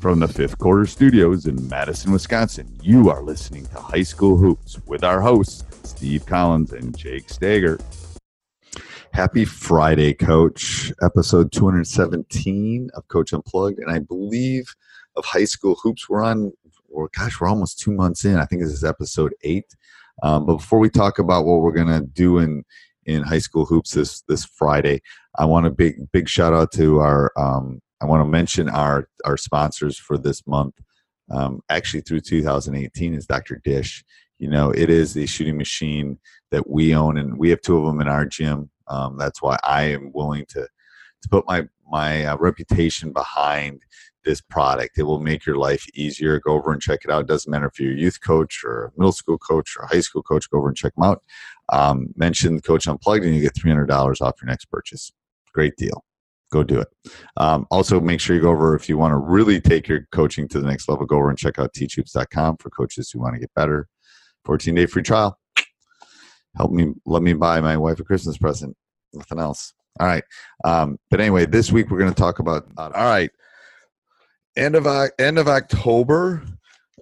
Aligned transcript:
From 0.00 0.20
the 0.20 0.28
fifth 0.28 0.58
quarter 0.58 0.86
studios 0.86 1.46
in 1.46 1.68
Madison, 1.68 2.12
Wisconsin, 2.12 2.78
you 2.80 3.10
are 3.10 3.24
listening 3.24 3.66
to 3.66 3.80
High 3.80 4.04
School 4.04 4.36
Hoops 4.36 4.78
with 4.86 5.02
our 5.02 5.20
hosts, 5.20 5.64
Steve 5.82 6.24
Collins 6.24 6.72
and 6.72 6.96
Jake 6.96 7.28
Stager. 7.28 7.80
Happy 9.12 9.44
Friday, 9.44 10.14
Coach. 10.14 10.92
Episode 11.02 11.50
217 11.50 12.90
of 12.94 13.08
Coach 13.08 13.32
Unplugged. 13.32 13.80
And 13.80 13.90
I 13.90 13.98
believe 13.98 14.72
of 15.16 15.24
High 15.24 15.46
School 15.46 15.76
Hoops, 15.82 16.08
we're 16.08 16.22
on, 16.22 16.52
or 16.88 17.08
gosh, 17.16 17.40
we're 17.40 17.48
almost 17.48 17.80
two 17.80 17.90
months 17.90 18.24
in. 18.24 18.36
I 18.36 18.44
think 18.44 18.62
this 18.62 18.72
is 18.72 18.84
episode 18.84 19.34
eight. 19.42 19.74
Um, 20.22 20.46
but 20.46 20.58
before 20.58 20.78
we 20.78 20.88
talk 20.88 21.18
about 21.18 21.46
what 21.46 21.62
we're 21.62 21.72
going 21.72 21.88
to 21.88 22.06
do 22.06 22.38
in, 22.38 22.64
in 23.06 23.24
High 23.24 23.40
School 23.40 23.64
Hoops 23.64 23.90
this, 23.90 24.20
this 24.28 24.44
Friday, 24.44 25.02
I 25.36 25.46
want 25.46 25.66
a 25.66 25.70
big, 25.70 26.12
big 26.12 26.28
shout 26.28 26.52
out 26.52 26.70
to 26.74 27.00
our, 27.00 27.32
um, 27.36 27.80
I 28.00 28.06
want 28.06 28.20
to 28.20 28.28
mention 28.28 28.68
our, 28.68 29.08
our 29.24 29.36
sponsors 29.36 29.98
for 29.98 30.18
this 30.18 30.46
month. 30.46 30.74
Um, 31.30 31.60
actually, 31.68 32.02
through 32.02 32.20
2018 32.20 33.14
is 33.14 33.26
Dr. 33.26 33.60
Dish. 33.64 34.04
You 34.38 34.48
know, 34.48 34.70
it 34.70 34.90
is 34.90 35.14
the 35.14 35.26
shooting 35.26 35.56
machine 35.56 36.18
that 36.50 36.68
we 36.68 36.94
own, 36.94 37.16
and 37.16 37.38
we 37.38 37.50
have 37.50 37.62
two 37.62 37.78
of 37.78 37.86
them 37.86 38.00
in 38.00 38.08
our 38.08 38.26
gym. 38.26 38.70
Um, 38.88 39.16
that's 39.16 39.42
why 39.42 39.58
I 39.64 39.84
am 39.84 40.12
willing 40.12 40.44
to 40.50 40.68
to 41.22 41.28
put 41.28 41.46
my 41.46 41.66
my 41.90 42.26
uh, 42.26 42.36
reputation 42.36 43.12
behind 43.12 43.82
this 44.24 44.40
product. 44.40 44.98
It 44.98 45.04
will 45.04 45.20
make 45.20 45.46
your 45.46 45.56
life 45.56 45.86
easier. 45.94 46.38
Go 46.40 46.52
over 46.52 46.72
and 46.72 46.82
check 46.82 47.00
it 47.04 47.10
out. 47.10 47.22
It 47.22 47.28
doesn't 47.28 47.50
matter 47.50 47.66
if 47.66 47.80
you're 47.80 47.92
a 47.92 47.96
youth 47.96 48.20
coach 48.20 48.62
or 48.64 48.86
a 48.86 48.90
middle 48.98 49.12
school 49.12 49.38
coach 49.38 49.74
or 49.78 49.84
a 49.84 49.88
high 49.88 50.00
school 50.00 50.22
coach. 50.22 50.50
Go 50.50 50.58
over 50.58 50.68
and 50.68 50.76
check 50.76 50.94
them 50.96 51.04
out. 51.04 51.22
Um, 51.72 52.12
mention 52.16 52.60
Coach 52.60 52.86
Unplugged, 52.86 53.24
and 53.24 53.34
you 53.34 53.40
get 53.40 53.56
three 53.56 53.70
hundred 53.70 53.86
dollars 53.86 54.20
off 54.20 54.40
your 54.42 54.48
next 54.48 54.66
purchase. 54.66 55.12
Great 55.52 55.76
deal. 55.76 56.05
Go 56.52 56.62
do 56.62 56.80
it. 56.80 56.88
Um, 57.36 57.66
also, 57.70 58.00
make 58.00 58.20
sure 58.20 58.36
you 58.36 58.42
go 58.42 58.50
over 58.50 58.76
if 58.76 58.88
you 58.88 58.96
want 58.96 59.12
to 59.12 59.16
really 59.16 59.60
take 59.60 59.88
your 59.88 60.06
coaching 60.12 60.46
to 60.48 60.60
the 60.60 60.66
next 60.66 60.88
level. 60.88 61.06
Go 61.06 61.16
over 61.16 61.28
and 61.28 61.38
check 61.38 61.58
out 61.58 61.72
teachhoops.com 61.74 62.58
for 62.58 62.70
coaches 62.70 63.10
who 63.10 63.20
want 63.20 63.34
to 63.34 63.40
get 63.40 63.52
better. 63.54 63.88
14 64.44 64.74
day 64.74 64.86
free 64.86 65.02
trial. 65.02 65.38
Help 66.56 66.70
me, 66.70 66.94
let 67.04 67.22
me 67.22 67.32
buy 67.32 67.60
my 67.60 67.76
wife 67.76 67.98
a 68.00 68.04
Christmas 68.04 68.38
present. 68.38 68.76
Nothing 69.12 69.40
else. 69.40 69.74
All 69.98 70.06
right. 70.06 70.24
Um, 70.64 70.98
but 71.10 71.20
anyway, 71.20 71.46
this 71.46 71.72
week 71.72 71.90
we're 71.90 71.98
going 71.98 72.12
to 72.12 72.16
talk 72.16 72.38
about. 72.38 72.66
All 72.76 72.90
right. 72.90 73.30
End 74.56 74.74
of 74.74 74.86
end 75.18 75.38
of 75.38 75.48
October. 75.48 76.42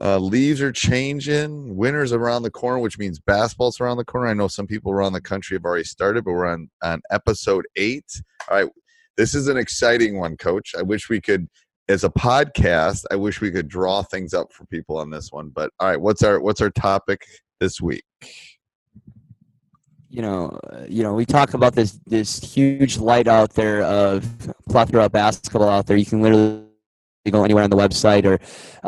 Uh, 0.00 0.19
leaves 0.19 0.61
are 0.61 0.72
changing. 0.72 1.76
Winter's 1.76 2.12
around 2.12 2.43
the 2.43 2.50
corner, 2.50 2.81
which 2.81 2.99
means 2.99 3.21
basketball's 3.21 3.81
around 3.81 3.97
the 3.97 4.05
corner. 4.05 4.26
I 4.26 4.34
know 4.34 4.49
some 4.49 4.66
people 4.66 4.91
around 4.91 5.12
the 5.12 5.21
country 5.21 5.55
have 5.55 5.65
already 5.65 5.84
started, 5.84 6.25
but 6.25 6.32
we're 6.32 6.47
on 6.47 6.69
on 6.82 7.00
episode 7.11 7.66
eight. 7.76 8.22
All 8.50 8.56
right. 8.56 8.72
This 9.17 9.35
is 9.35 9.49
an 9.49 9.57
exciting 9.57 10.19
one, 10.19 10.37
Coach. 10.37 10.75
I 10.77 10.83
wish 10.83 11.09
we 11.09 11.21
could 11.21 11.49
as 11.89 12.05
a 12.05 12.09
podcast, 12.09 13.05
I 13.11 13.17
wish 13.17 13.41
we 13.41 13.51
could 13.51 13.69
draw 13.69 14.03
things 14.03 14.33
up 14.33 14.53
for 14.53 14.65
people 14.67 14.99
on 14.99 15.11
this 15.11 15.31
one. 15.31 15.51
But 15.51 15.71
all 15.81 15.89
right, 15.89 16.01
what's 16.01 16.23
our 16.23 16.41
what's 16.41 16.61
our 16.61 16.71
topic 16.71 17.27
this 17.61 17.81
week? 17.81 18.05
You 20.09 20.23
know, 20.23 20.59
you 20.89 21.03
know, 21.03 21.15
we 21.15 21.27
talk 21.27 21.55
about 21.55 21.75
this 21.75 21.99
this 22.07 22.39
huge 22.39 22.99
light 22.99 23.29
out 23.29 23.51
there 23.51 23.83
of 23.83 24.27
plethora 24.69 25.07
of 25.07 25.13
basketball 25.13 25.69
out 25.69 25.87
there. 25.87 25.97
You 25.97 26.07
can 26.07 26.23
literally 26.23 26.65
go 27.31 27.45
anywhere 27.45 27.65
on 27.65 27.71
the 27.71 27.77
website, 27.77 28.25
or 28.25 28.39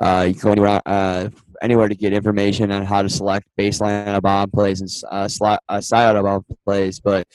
uh, 0.00 0.24
you 0.24 0.34
can 0.34 0.42
go 0.42 0.52
anywhere 0.52 0.82
uh, 0.86 1.28
anywhere 1.62 1.88
to 1.88 1.94
get 1.94 2.12
information 2.12 2.70
on 2.70 2.84
how 2.84 3.02
to 3.02 3.08
select 3.08 3.46
baseline 3.58 4.06
out 4.06 4.16
of 4.16 4.22
bounds 4.22 4.52
plays 4.52 4.80
and 4.80 4.90
uh, 5.10 5.28
slot, 5.28 5.62
uh, 5.68 5.80
side 5.80 6.04
out 6.04 6.16
of 6.16 6.24
bounds 6.24 6.46
plays. 6.64 7.00
But 7.00 7.26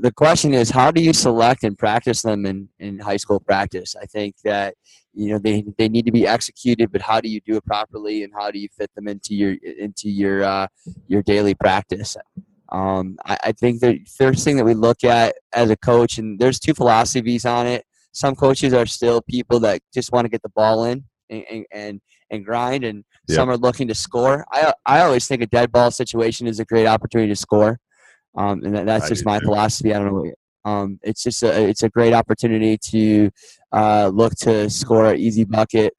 the 0.00 0.12
question 0.12 0.54
is 0.54 0.70
how 0.70 0.90
do 0.90 1.00
you 1.00 1.12
select 1.12 1.64
and 1.64 1.76
practice 1.76 2.22
them 2.22 2.46
in, 2.46 2.68
in 2.78 2.98
high 2.98 3.16
school 3.16 3.40
practice? 3.40 3.94
I 4.00 4.06
think 4.06 4.36
that 4.44 4.74
you 5.14 5.30
know 5.30 5.38
they, 5.38 5.64
they 5.78 5.88
need 5.88 6.06
to 6.06 6.12
be 6.12 6.26
executed 6.26 6.92
but 6.92 7.02
how 7.02 7.20
do 7.20 7.28
you 7.28 7.40
do 7.40 7.56
it 7.56 7.64
properly 7.64 8.22
and 8.22 8.32
how 8.38 8.50
do 8.50 8.58
you 8.58 8.68
fit 8.76 8.90
them 8.94 9.08
into 9.08 9.34
your 9.34 9.56
into 9.78 10.08
your 10.10 10.44
uh, 10.44 10.66
your 11.06 11.22
daily 11.22 11.54
practice? 11.54 12.16
Um, 12.70 13.16
I, 13.24 13.38
I 13.44 13.52
think 13.52 13.80
the 13.80 14.00
first 14.16 14.44
thing 14.44 14.56
that 14.56 14.64
we 14.64 14.74
look 14.74 15.02
at 15.04 15.36
as 15.54 15.70
a 15.70 15.76
coach 15.76 16.18
and 16.18 16.38
there's 16.38 16.60
two 16.60 16.74
philosophies 16.74 17.44
on 17.44 17.66
it. 17.66 17.84
Some 18.12 18.34
coaches 18.34 18.74
are 18.74 18.86
still 18.86 19.22
people 19.22 19.60
that 19.60 19.80
just 19.92 20.12
want 20.12 20.24
to 20.26 20.28
get 20.28 20.42
the 20.42 20.50
ball 20.50 20.84
in 20.84 21.04
and 21.30 21.66
and, 21.72 22.00
and, 22.30 22.44
grind 22.44 22.84
and 22.84 23.04
Yep. 23.28 23.36
some 23.36 23.50
are 23.50 23.58
looking 23.58 23.88
to 23.88 23.94
score. 23.94 24.46
I, 24.52 24.72
I 24.86 25.00
always 25.02 25.26
think 25.26 25.42
a 25.42 25.46
dead 25.46 25.70
ball 25.70 25.90
situation 25.90 26.46
is 26.46 26.60
a 26.60 26.64
great 26.64 26.86
opportunity 26.86 27.30
to 27.30 27.36
score 27.36 27.78
um, 28.38 28.62
and 28.64 28.74
that, 28.74 28.86
that's 28.86 29.06
I 29.06 29.08
just 29.08 29.24
my 29.24 29.38
too. 29.40 29.46
philosophy. 29.46 29.92
I 29.92 29.98
don't 29.98 30.14
know. 30.14 30.32
Um, 30.64 31.00
it's 31.02 31.22
just 31.22 31.42
a 31.42 31.68
it's 31.68 31.82
a 31.82 31.88
great 31.88 32.12
opportunity 32.12 32.78
to 32.90 33.30
uh, 33.72 34.10
look 34.12 34.34
to 34.40 34.70
score 34.70 35.12
an 35.12 35.18
easy 35.18 35.44
bucket, 35.44 35.94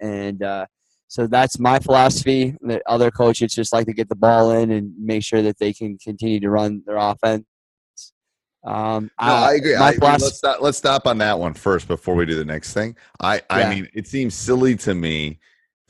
and 0.00 0.42
uh, 0.42 0.66
so 1.08 1.26
that's 1.26 1.58
my 1.58 1.78
philosophy. 1.78 2.56
The 2.60 2.80
other 2.86 3.10
coaches 3.10 3.54
just 3.54 3.72
like 3.72 3.86
to 3.86 3.92
get 3.92 4.08
the 4.08 4.16
ball 4.16 4.52
in 4.52 4.70
and 4.70 4.92
make 4.98 5.24
sure 5.24 5.42
that 5.42 5.58
they 5.58 5.72
can 5.72 5.98
continue 5.98 6.40
to 6.40 6.50
run 6.50 6.82
their 6.86 6.96
offense. 6.96 7.44
Um, 8.64 9.10
No, 9.20 9.26
I 9.26 9.54
agree. 9.54 9.76
My 9.76 9.94
I, 10.00 10.16
let's 10.16 10.36
stop. 10.36 10.60
Let's 10.60 10.78
stop 10.78 11.06
on 11.06 11.18
that 11.18 11.38
one 11.38 11.54
first 11.54 11.88
before 11.88 12.14
we 12.14 12.26
do 12.26 12.36
the 12.36 12.44
next 12.44 12.74
thing. 12.74 12.96
I, 13.20 13.42
I 13.50 13.68
mean, 13.68 13.88
it 13.92 14.06
seems 14.06 14.34
silly 14.34 14.76
to 14.76 14.94
me 14.94 15.40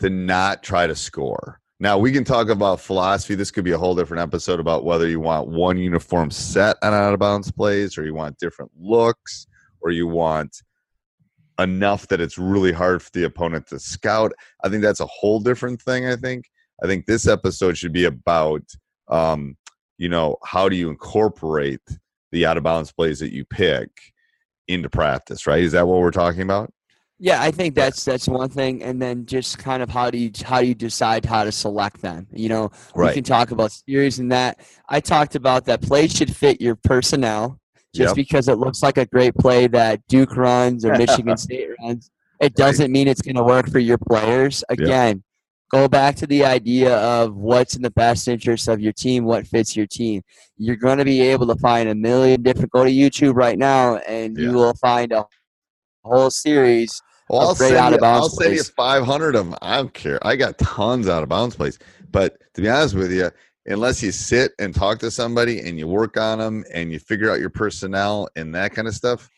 to 0.00 0.08
not 0.08 0.62
try 0.62 0.86
to 0.86 0.94
score. 0.94 1.60
Now 1.82 1.98
we 1.98 2.12
can 2.12 2.22
talk 2.22 2.48
about 2.48 2.78
philosophy. 2.78 3.34
This 3.34 3.50
could 3.50 3.64
be 3.64 3.72
a 3.72 3.78
whole 3.78 3.96
different 3.96 4.22
episode 4.22 4.60
about 4.60 4.84
whether 4.84 5.08
you 5.08 5.18
want 5.18 5.48
one 5.48 5.76
uniform 5.76 6.30
set 6.30 6.76
on 6.80 6.94
out 6.94 7.12
of 7.12 7.18
bounds 7.18 7.50
plays, 7.50 7.98
or 7.98 8.04
you 8.04 8.14
want 8.14 8.38
different 8.38 8.70
looks, 8.78 9.48
or 9.80 9.90
you 9.90 10.06
want 10.06 10.62
enough 11.58 12.06
that 12.06 12.20
it's 12.20 12.38
really 12.38 12.70
hard 12.70 13.02
for 13.02 13.10
the 13.14 13.24
opponent 13.24 13.66
to 13.66 13.80
scout. 13.80 14.30
I 14.62 14.68
think 14.68 14.84
that's 14.84 15.00
a 15.00 15.06
whole 15.06 15.40
different 15.40 15.82
thing. 15.82 16.06
I 16.06 16.14
think. 16.14 16.44
I 16.84 16.86
think 16.86 17.06
this 17.06 17.26
episode 17.26 17.76
should 17.76 17.92
be 17.92 18.04
about, 18.04 18.62
um, 19.08 19.56
you 19.98 20.08
know, 20.08 20.36
how 20.44 20.68
do 20.68 20.76
you 20.76 20.88
incorporate 20.88 21.80
the 22.30 22.46
out 22.46 22.58
of 22.58 22.62
bounds 22.62 22.92
plays 22.92 23.18
that 23.18 23.32
you 23.32 23.44
pick 23.44 23.88
into 24.68 24.88
practice, 24.88 25.48
right? 25.48 25.64
Is 25.64 25.72
that 25.72 25.88
what 25.88 25.98
we're 25.98 26.12
talking 26.12 26.42
about? 26.42 26.72
Yeah, 27.24 27.40
I 27.40 27.52
think 27.52 27.76
that's 27.76 28.04
that's 28.04 28.26
one 28.26 28.48
thing, 28.48 28.82
and 28.82 29.00
then 29.00 29.26
just 29.26 29.56
kind 29.56 29.80
of 29.80 29.88
how 29.88 30.10
do 30.10 30.18
you 30.18 30.32
how 30.44 30.60
do 30.60 30.66
you 30.66 30.74
decide 30.74 31.24
how 31.24 31.44
to 31.44 31.52
select 31.52 32.02
them? 32.02 32.26
You 32.32 32.48
know, 32.48 32.70
we 32.96 33.14
can 33.14 33.22
talk 33.22 33.52
about 33.52 33.70
series 33.70 34.18
and 34.18 34.32
that. 34.32 34.58
I 34.88 34.98
talked 34.98 35.36
about 35.36 35.64
that 35.66 35.80
play 35.82 36.08
should 36.08 36.34
fit 36.34 36.60
your 36.60 36.74
personnel. 36.74 37.60
Just 37.94 38.10
Yep. 38.10 38.16
because 38.16 38.48
it 38.48 38.58
looks 38.58 38.82
like 38.82 38.98
a 38.98 39.06
great 39.06 39.36
play 39.36 39.68
that 39.68 40.00
Duke 40.08 40.36
runs 40.36 40.84
or 40.84 40.92
Michigan 40.98 41.36
State 41.36 41.68
runs, 41.80 42.10
it 42.40 42.54
doesn't 42.54 42.90
mean 42.90 43.06
it's 43.06 43.22
going 43.22 43.36
to 43.36 43.44
work 43.44 43.70
for 43.70 43.78
your 43.78 43.98
players. 43.98 44.64
Again, 44.68 45.22
Go 45.72 45.88
back 45.88 46.16
to 46.16 46.26
the 46.26 46.44
idea 46.44 46.94
of 46.98 47.34
what's 47.34 47.76
in 47.76 47.82
the 47.82 47.90
best 47.92 48.28
interest 48.28 48.68
of 48.68 48.78
your 48.78 48.92
team, 48.92 49.24
what 49.24 49.46
fits 49.46 49.74
your 49.74 49.86
team. 49.86 50.20
You're 50.58 50.76
going 50.76 50.98
to 50.98 51.04
be 51.04 51.22
able 51.22 51.46
to 51.46 51.54
find 51.56 51.88
a 51.88 51.94
million 51.94 52.42
different. 52.42 52.70
Go 52.72 52.84
to 52.84 52.90
YouTube 52.90 53.36
right 53.36 53.56
now, 53.56 53.96
and 53.96 54.36
you 54.36 54.52
will 54.52 54.74
find 54.74 55.12
a 55.12 55.24
whole 56.04 56.28
series. 56.28 57.00
Well, 57.32 57.48
I'll 57.48 57.54
send, 57.54 57.76
out 57.76 57.88
you, 57.90 57.94
of 57.94 58.00
bounds 58.02 58.24
I'll 58.24 58.28
send 58.28 58.54
you 58.54 58.62
500 58.62 59.34
of 59.34 59.46
them. 59.46 59.58
I 59.62 59.76
don't 59.76 59.94
care. 59.94 60.24
I 60.24 60.36
got 60.36 60.58
tons 60.58 61.08
out 61.08 61.22
of 61.22 61.30
bounds 61.30 61.56
plays. 61.56 61.78
But 62.10 62.36
to 62.54 62.60
be 62.60 62.68
honest 62.68 62.94
with 62.94 63.10
you, 63.10 63.30
unless 63.64 64.02
you 64.02 64.12
sit 64.12 64.52
and 64.58 64.74
talk 64.74 64.98
to 64.98 65.10
somebody 65.10 65.60
and 65.60 65.78
you 65.78 65.88
work 65.88 66.18
on 66.18 66.38
them 66.38 66.62
and 66.74 66.92
you 66.92 66.98
figure 66.98 67.30
out 67.30 67.40
your 67.40 67.48
personnel 67.48 68.28
and 68.36 68.54
that 68.54 68.74
kind 68.74 68.86
of 68.86 68.94
stuff, 68.94 69.30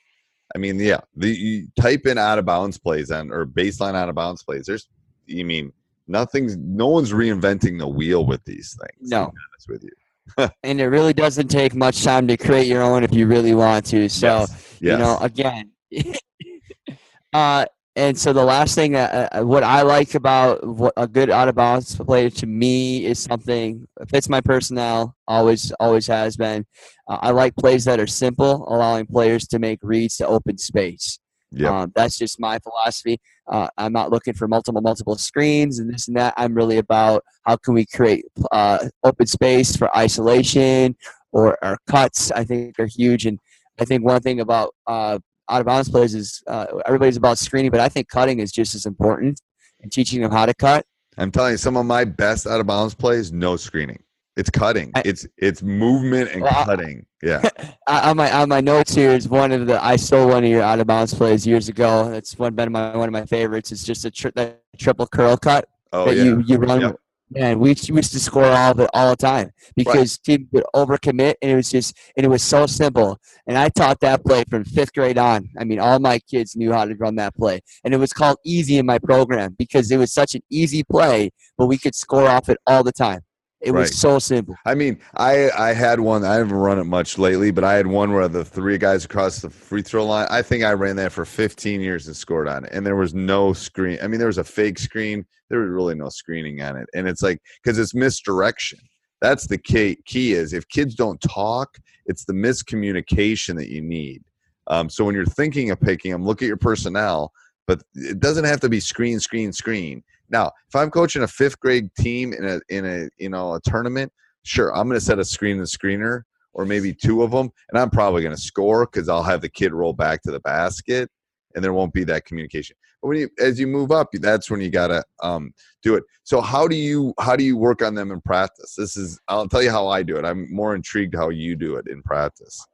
I 0.57 0.59
mean, 0.59 0.81
yeah, 0.81 1.01
the 1.15 1.29
you 1.29 1.69
type 1.81 2.05
in 2.07 2.19
out 2.19 2.41
of 2.41 2.45
bounds 2.45 2.79
plays 2.79 3.13
on 3.13 3.31
or 3.31 3.47
baseline 3.47 3.95
out 3.95 4.09
of 4.09 4.17
bounds 4.17 4.43
plays. 4.43 4.67
There's, 4.67 4.89
you 5.27 5.45
mean, 5.45 5.73
nothing's, 6.09 6.57
no 6.57 6.89
one's 6.89 7.13
reinventing 7.13 7.79
the 7.79 7.89
wheel 7.89 8.27
with 8.27 8.45
these 8.45 8.77
things. 8.77 9.09
to 9.11 9.17
No. 9.17 9.27
be 9.27 9.33
honest 9.53 9.69
with 9.69 9.85
you. 9.85 9.91
And 10.65 10.81
it 10.81 10.87
really 10.87 11.13
doesn't 11.13 11.49
take 11.49 11.75
much 11.75 12.03
time 12.03 12.27
to 12.27 12.37
create 12.37 12.67
your 12.67 12.83
own 12.83 13.05
if 13.05 13.13
you 13.15 13.29
really 13.29 13.55
want 13.55 13.87
to. 13.87 14.09
So, 14.09 14.47
yes. 14.49 14.79
you 14.81 14.97
know 14.97 15.19
again 15.21 15.71
uh 17.33 17.67
and 17.97 18.19
so 18.19 18.33
the 18.33 18.45
last 18.45 18.75
thing 18.75 18.97
uh, 18.97 19.29
uh, 19.33 19.43
what 19.43 19.63
i 19.63 19.83
like 19.83 20.15
about 20.15 20.65
what 20.67 20.93
a 20.97 21.07
good 21.07 21.31
out 21.31 21.49
of 21.49 21.55
bounds 21.55 21.97
play 21.97 22.29
to 22.29 22.47
me 22.47 23.05
is 23.05 23.19
something 23.19 23.87
fits 24.09 24.29
my 24.29 24.41
personnel 24.41 25.17
always 25.29 25.73
always 25.81 26.07
has 26.07 26.37
been. 26.37 26.65
Uh, 27.09 27.19
i 27.23 27.31
like 27.31 27.55
plays 27.57 27.85
that 27.85 28.01
are 28.01 28.07
simple 28.07 28.67
allowing 28.69 29.07
players 29.07 29.47
to 29.47 29.59
make 29.59 29.79
reads 29.83 30.17
to 30.17 30.27
open 30.27 30.59
space. 30.59 31.19
Yep. 31.57 31.71
um, 31.71 31.93
that's 31.95 32.19
just 32.19 32.41
my 32.41 32.59
philosophy. 32.59 33.21
Uh, 33.51 33.69
i'm 33.79 33.93
not 33.93 34.11
looking 34.11 34.35
for 34.35 34.49
multiple 34.49 34.81
multiple 34.81 35.17
screens 35.17 35.79
and 35.79 35.93
this 35.93 36.09
and 36.09 36.17
that. 36.17 36.35
I'm 36.37 36.55
really 36.55 36.79
about 36.79 37.23
how 37.45 37.57
can 37.57 37.75
we 37.75 37.87
create 37.87 38.25
uh, 38.51 38.89
open 39.05 39.27
space 39.27 39.77
for 39.77 39.95
isolation 39.97 40.97
or, 41.33 41.59
or 41.63 41.79
cuts 41.87 42.33
i 42.33 42.45
think 42.45 42.79
are 42.79 42.87
huge. 42.87 43.27
And 43.27 43.39
i 43.79 43.85
think 43.85 44.05
one 44.05 44.21
thing 44.21 44.41
about 44.41 44.75
uh, 44.87 45.19
out 45.51 45.61
of 45.61 45.67
bounds 45.67 45.89
plays 45.89 46.15
is 46.15 46.43
uh, 46.47 46.67
everybody's 46.87 47.17
about 47.17 47.39
screening, 47.39 47.71
but 47.71 47.81
I 47.81 47.89
think 47.89 48.09
cutting 48.09 48.39
is 48.41 48.53
just 48.53 48.75
as 48.75 48.87
important 48.87 49.41
and 49.83 49.91
teaching 49.93 50.23
them 50.23 50.31
how 50.31 50.47
to 50.47 50.55
cut. 50.55 50.87
I'm 51.19 51.31
telling 51.31 51.53
you, 51.53 51.57
some 51.59 51.77
of 51.77 51.87
my 51.87 52.05
best 52.05 52.47
out 52.47 52.61
of 52.61 52.67
bounds 52.67 52.95
plays, 52.95 53.33
no 53.33 53.57
screening. 53.57 54.03
It's 54.37 54.51
cutting. 54.51 54.91
I- 54.97 55.03
it's 55.05 55.27
it's 55.39 55.63
movement 55.63 56.31
and 56.33 56.43
Well, 56.43 56.65
cutting. 56.65 57.07
Yeah. 57.23 57.49
Uh, 57.87 58.01
on 58.05 58.17
my 58.17 58.33
on 58.33 58.49
my 58.49 58.63
notes 58.63 58.95
here 58.95 59.11
is 59.11 59.29
one 59.29 59.53
of 59.53 59.67
the 59.67 59.83
I 59.85 59.97
stole 59.97 60.27
one 60.29 60.43
of 60.43 60.49
your 60.51 60.63
out 60.63 60.81
of 60.81 60.87
bounds 60.87 61.13
plays 61.13 61.47
years 61.47 61.69
ago. 61.69 62.09
That's 62.11 62.39
one 62.39 62.55
been 62.55 62.73
my 62.73 62.97
one 62.97 63.09
of 63.11 63.13
my 63.13 63.27
favorites. 63.27 63.71
It's 63.73 63.85
just 63.85 64.07
a 64.07 64.11
tri- 64.11 64.33
that 64.37 64.63
triple 64.79 65.07
curl 65.07 65.37
cut 65.37 65.69
Oh 65.93 66.07
that 66.07 66.17
yeah. 66.17 66.25
you 66.25 66.43
you 66.47 66.57
run. 66.57 66.81
Yep. 66.81 66.97
Man, 67.35 67.59
we 67.59 67.71
used 67.71 67.91
we 67.91 67.97
used 67.97 68.13
to 68.13 68.21
score 68.21 68.45
all 68.45 68.71
of 68.71 68.79
it 68.79 68.89
all 68.95 69.11
the 69.11 69.17
time 69.17 69.51
because 69.75 70.19
teams 70.19 70.47
would 70.53 70.65
overcommit, 70.75 71.35
and 71.43 71.51
it 71.51 71.57
was 71.57 71.69
just 71.69 71.97
and 72.17 72.25
it 72.25 72.29
was 72.29 72.43
so 72.43 72.67
simple. 72.67 73.19
And 73.49 73.59
I 73.59 73.69
taught 73.71 73.99
that 74.01 74.25
play 74.25 74.45
from 74.49 74.65
fifth 74.65 74.93
grade 74.93 75.19
on. 75.19 75.49
I 75.59 75.65
mean, 75.65 75.81
all 75.81 75.99
my 75.99 76.21
kids 76.21 76.55
knew 76.55 76.73
how 76.73 76.85
to 76.85 76.95
run 76.95 77.17
that 77.17 77.35
play, 77.35 77.61
and 77.83 77.93
it 77.93 77.97
was 77.97 78.13
called 78.13 78.39
easy 78.45 78.79
in 78.79 78.87
my 78.87 78.99
program 78.99 79.57
because 79.59 79.91
it 79.91 79.97
was 79.97 80.13
such 80.13 80.37
an 80.37 80.43
easy 80.49 80.85
play, 80.85 81.31
but 81.59 81.67
we 81.67 81.77
could 81.77 81.97
score 81.97 82.29
off 82.29 82.49
it 82.49 82.59
all 82.67 82.85
the 82.85 82.93
time. 82.93 83.21
It 83.65 83.73
Right. 83.73 83.81
was 83.81 83.97
so 83.99 84.19
simple. 84.19 84.57
I 84.67 84.75
mean, 84.75 84.99
I 85.17 85.51
I 85.51 85.73
had 85.73 85.99
one. 85.99 86.23
I 86.25 86.35
haven't 86.35 86.53
run 86.57 86.79
it 86.79 86.85
much 86.85 87.17
lately, 87.19 87.51
but 87.51 87.65
I 87.65 87.75
had 87.75 87.87
one 87.87 88.13
where 88.13 88.29
the 88.29 88.45
three 88.45 88.77
guys 88.77 89.05
across 89.07 89.41
the 89.41 89.49
free 89.49 89.81
throw 89.83 90.05
line. 90.05 90.27
I 90.31 90.43
think 90.43 90.65
I 90.65 90.73
ran 90.75 90.97
that 90.97 91.13
for 91.13 91.25
15 91.25 91.81
years 91.81 92.07
and 92.07 92.15
scored 92.15 92.47
on 92.47 92.65
it, 92.67 92.73
and 92.73 92.85
there 92.85 92.97
was 92.97 93.15
no 93.15 93.53
screen. 93.55 93.99
I 94.03 94.07
mean, 94.07 94.19
there 94.19 94.29
was 94.29 94.39
a 94.39 94.45
fake 94.45 94.79
screen. 94.79 95.25
There 95.49 95.61
was 95.61 95.71
really 95.71 95.95
no 95.95 96.11
screening 96.11 96.61
on 96.61 96.77
it, 96.77 96.89
and 96.95 97.09
it's 97.09 97.23
like 97.23 97.41
because 97.63 97.79
it's 97.79 97.95
misdirection. 97.95 98.79
That's 99.23 99.47
the 99.47 99.57
key. 99.57 99.97
Key 100.05 100.35
is 100.35 100.53
if 100.53 100.69
kids 100.69 100.95
don't 100.95 101.21
talk, 101.23 101.79
it's 102.05 102.27
the 102.27 102.35
miscommunication 102.35 103.57
that 103.57 103.71
you 103.71 103.81
need. 103.81 104.23
Um, 104.67 104.91
so 104.91 105.05
when 105.05 105.15
you're 105.15 105.25
thinking 105.27 105.71
of 105.71 105.81
picking 105.81 106.13
them, 106.13 106.25
look 106.25 106.43
at 106.43 106.49
your 106.49 106.57
personnel, 106.59 107.33
but 107.67 107.83
it 107.95 108.21
doesn't 108.21 108.45
have 108.45 108.61
to 108.61 108.69
be 108.69 108.81
screen, 108.81 109.21
screen, 109.21 109.53
screen. 109.53 110.03
Now, 110.31 110.51
if 110.69 110.75
I'm 110.75 110.91
coaching 110.91 111.23
a 111.23 111.29
fifth 111.29 111.61
grade 111.61 111.89
team 111.99 112.33
in 112.33 112.45
a 112.45 112.61
in 112.69 112.85
a 112.87 113.09
you 113.19 113.29
know 113.29 113.55
a 113.55 113.61
tournament, 113.61 114.13
sure, 114.43 114.75
I'm 114.75 114.89
going 114.89 114.99
to 114.99 115.05
set 115.05 115.19
a 115.19 115.25
screen 115.25 115.59
and 115.59 115.67
screener 115.67 116.23
or 116.55 116.65
maybe 116.65 116.95
two 116.95 117.23
of 117.23 117.33
them, 117.33 117.51
and 117.71 117.79
I'm 117.79 117.91
probably 117.91 118.23
going 118.23 118.35
to 118.35 118.41
score 118.41 118.87
because 118.87 119.09
I'll 119.09 119.23
have 119.23 119.41
the 119.41 119.49
kid 119.49 119.73
roll 119.73 119.93
back 119.93 120.23
to 120.23 120.31
the 120.31 120.41
basket, 120.41 121.11
and 121.55 121.63
there 121.63 121.73
won't 121.73 121.93
be 121.93 122.05
that 122.05 122.25
communication. 122.25 122.77
But 123.03 123.09
when 123.09 123.19
you 123.19 123.29
as 123.39 123.61
you 123.61 123.67
move 123.67 123.93
up, 123.93 124.09
that's 124.13 124.51
when 124.51 124.61
you 124.61 124.71
got 124.71 124.89
to 124.89 125.05
um, 125.23 125.53
do 125.83 125.95
it. 125.95 126.05
So 126.23 126.41
how 126.41 126.67
do 126.67 126.77
you 126.77 127.13
how 127.21 127.37
do 127.37 127.45
you 127.45 127.57
work 127.57 127.83
on 127.83 127.95
them 127.95 128.11
in 128.11 128.21
practice? 128.23 128.75
This 128.77 128.97
is 128.97 129.21
I'll 129.29 129.49
tell 129.49 129.63
you 129.63 129.71
how 129.71 129.89
I 129.89 130.03
do 130.03 130.17
it. 130.17 130.25
I'm 130.25 130.53
more 130.53 130.75
intrigued 130.75 131.15
how 131.15 131.29
you 131.29 131.55
do 131.55 131.77
it 131.77 131.87
in 131.89 132.03
practice. 132.03 132.65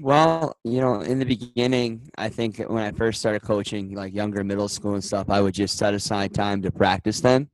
Well, 0.00 0.56
you 0.64 0.80
know, 0.80 1.00
in 1.00 1.18
the 1.18 1.24
beginning, 1.24 2.08
I 2.18 2.28
think 2.28 2.58
when 2.58 2.82
I 2.82 2.92
first 2.92 3.20
started 3.20 3.42
coaching, 3.42 3.94
like 3.94 4.14
younger 4.14 4.44
middle 4.44 4.68
school 4.68 4.94
and 4.94 5.04
stuff, 5.04 5.30
I 5.30 5.40
would 5.40 5.54
just 5.54 5.78
set 5.78 5.94
aside 5.94 6.34
time 6.34 6.62
to 6.62 6.70
practice 6.70 7.20
them. 7.20 7.50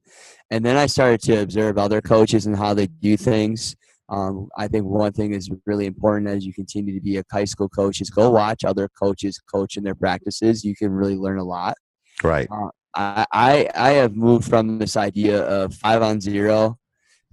And 0.51 0.65
then 0.65 0.77
I 0.77 0.87
started 0.87 1.23
to 1.23 1.43
observe 1.43 1.79
other 1.79 2.01
coaches 2.01 2.47
and 2.47 2.57
how 2.57 2.75
they 2.75 2.87
do 2.87 3.17
things. 3.17 3.77
Um, 4.09 4.49
I 4.59 4.69
think 4.69 4.85
one 4.85 5.13
thing 5.13 5.33
is 5.33 5.51
really 5.65 5.87
important 5.87 6.29
as 6.29 6.45
you 6.45 6.53
continue 6.53 6.95
to 6.95 7.01
be 7.01 7.17
a 7.17 7.25
high 7.33 7.47
school 7.47 7.69
coach 7.69 8.01
is 8.01 8.11
go 8.11 8.31
watch 8.31 8.65
other 8.65 8.89
coaches 8.89 9.41
coach 9.51 9.77
in 9.77 9.85
their 9.85 9.95
practices. 9.95 10.65
You 10.65 10.77
can 10.77 10.91
really 10.91 11.17
learn 11.17 11.39
a 11.39 11.45
lot. 11.45 11.77
Right. 12.23 12.49
I, 12.95 13.27
I 13.33 13.69
I 13.75 13.91
have 13.93 14.15
moved 14.15 14.49
from 14.49 14.79
this 14.79 14.97
idea 14.97 15.43
of 15.43 15.75
five 15.75 16.03
on 16.03 16.21
zero 16.21 16.79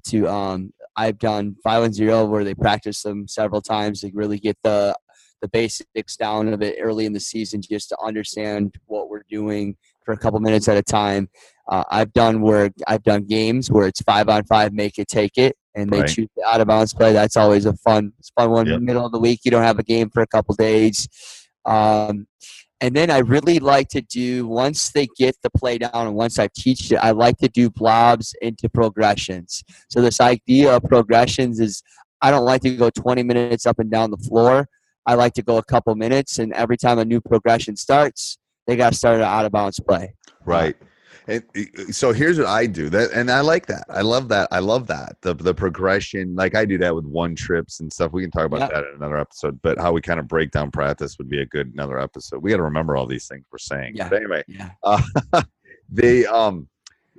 to 0.08 0.28
um 0.30 0.72
I've 1.02 1.18
done 1.20 1.56
five 1.64 1.84
on 1.84 1.94
zero 1.94 2.26
where 2.26 2.44
they 2.44 2.54
practice 2.56 3.02
them 3.04 3.28
several 3.28 3.62
times 3.62 4.02
to 4.02 4.12
really 4.14 4.40
get 4.40 4.58
the 4.64 4.96
the 5.42 5.48
basics 5.48 6.18
down 6.18 6.52
of 6.54 6.62
it 6.62 6.76
early 6.82 7.06
in 7.06 7.14
the 7.14 7.20
season 7.20 7.62
just 7.62 7.88
to 7.90 7.98
understand 8.04 8.76
what 8.88 9.10
we're 9.10 9.24
doing 9.30 9.78
for 10.04 10.12
a 10.14 10.18
couple 10.18 10.38
minutes 10.42 10.68
at 10.68 10.76
a 10.76 10.84
time. 10.84 11.30
Uh, 11.72 11.86
I've 11.90 12.12
done 12.12 12.42
where 12.42 12.72
I've 12.88 13.04
done 13.04 13.24
games 13.24 13.72
where 13.72 13.88
it's 13.88 14.02
five 14.02 14.28
on 14.28 14.44
five, 14.46 14.74
make 14.74 14.98
it, 15.00 15.08
take 15.08 15.38
it, 15.38 15.56
and 15.76 15.90
they 15.90 16.02
Right. 16.02 16.10
choose 16.10 16.28
the 16.36 16.44
out 16.46 16.60
of 16.60 16.68
bounds 16.68 16.94
play. 16.94 17.14
That's 17.14 17.38
always 17.38 17.66
a 17.66 17.74
fun, 17.88 18.12
it's 18.20 18.32
fun 18.32 18.50
one. 18.52 18.68
Yep. 18.68 18.82
Middle 18.82 19.06
of 19.06 19.14
the 19.14 19.20
week, 19.20 19.42
you 19.46 19.52
don't 19.52 19.64
have 19.64 19.80
a 19.80 19.84
game 19.84 20.10
for 20.10 20.22
a 20.22 20.28
couple 20.28 20.56
days. 20.56 21.08
Um, 21.66 22.28
and 22.82 22.96
then 22.96 23.12
I 23.12 23.20
really 23.20 23.60
like 23.60 23.90
to 23.90 24.02
do 24.02 24.48
once 24.48 24.92
they 24.92 25.08
get 25.18 25.36
the 25.44 25.50
play 25.50 25.78
down 25.78 25.92
and 25.94 26.16
once 26.16 26.40
I've 26.40 26.54
teach 26.54 26.92
it, 26.92 26.96
I 26.96 27.12
like 27.12 27.38
to 27.40 27.50
do 27.50 27.70
blobs 27.70 28.34
into 28.42 28.70
progressions. 28.70 29.64
So 29.90 30.02
this 30.02 30.22
idea 30.22 30.76
of 30.76 30.84
progressions 30.84 31.60
is 31.60 31.84
I 32.22 32.32
don't 32.32 32.46
like 32.46 32.62
to 32.62 32.76
go 32.76 32.90
20 32.90 33.24
minutes 33.24 33.66
up 33.66 33.80
and 33.80 33.92
down 33.92 34.12
the 34.12 34.18
floor. 34.18 34.68
I 35.06 35.16
like 35.16 35.34
to 35.34 35.42
go 35.42 35.58
a 35.58 35.64
couple 35.64 35.96
minutes, 35.96 36.40
and 36.40 36.54
every 36.54 36.78
time 36.78 37.00
a 37.00 37.06
new 37.06 37.20
progression 37.20 37.76
starts, 37.76 38.38
they 38.68 38.76
got 38.76 38.92
to 38.92 38.98
start 38.98 39.18
an 39.18 39.24
out 39.24 39.46
of 39.46 39.52
bounds 39.52 39.80
play. 39.80 40.14
Right. 40.46 40.76
And 41.30 41.96
so 41.96 42.12
here's 42.12 42.38
what 42.38 42.48
I 42.48 42.66
do 42.66 42.90
that, 42.90 43.12
and 43.14 43.30
I 43.30 43.42
like 43.42 43.68
that. 43.68 43.86
I 43.90 44.02
love 44.02 44.28
that. 44.30 44.48
I 44.52 44.60
love 44.60 44.88
that 44.88 45.18
the 45.22 45.34
the 45.36 45.54
progression. 45.54 46.36
Like 46.36 46.56
I 46.56 46.66
do 46.66 46.78
that 46.80 46.94
with 46.96 47.06
one 47.06 47.36
trips 47.36 47.80
and 47.80 47.92
stuff. 47.92 48.12
We 48.12 48.22
can 48.24 48.32
talk 48.32 48.46
about 48.46 48.60
Yeah. 48.62 48.68
that 48.82 48.88
in 48.90 48.96
another 48.96 49.18
episode. 49.18 49.60
But 49.62 49.78
how 49.78 49.92
we 49.92 50.02
kind 50.02 50.20
of 50.20 50.28
break 50.28 50.52
down 50.52 50.72
practice 50.72 51.18
would 51.18 51.30
be 51.30 51.42
a 51.42 51.46
good 51.46 51.72
another 51.74 52.00
episode. 52.00 52.42
We 52.42 52.52
got 52.52 52.58
to 52.58 52.64
remember 52.64 52.98
all 52.98 53.06
these 53.06 53.28
things 53.28 53.46
we're 53.52 53.58
saying. 53.60 53.94
Yeah. 53.96 54.10
But 54.10 54.16
anyway, 54.18 54.44
Yeah. 54.48 54.72
uh, 54.84 55.02
they 55.92 56.26
um 56.26 56.68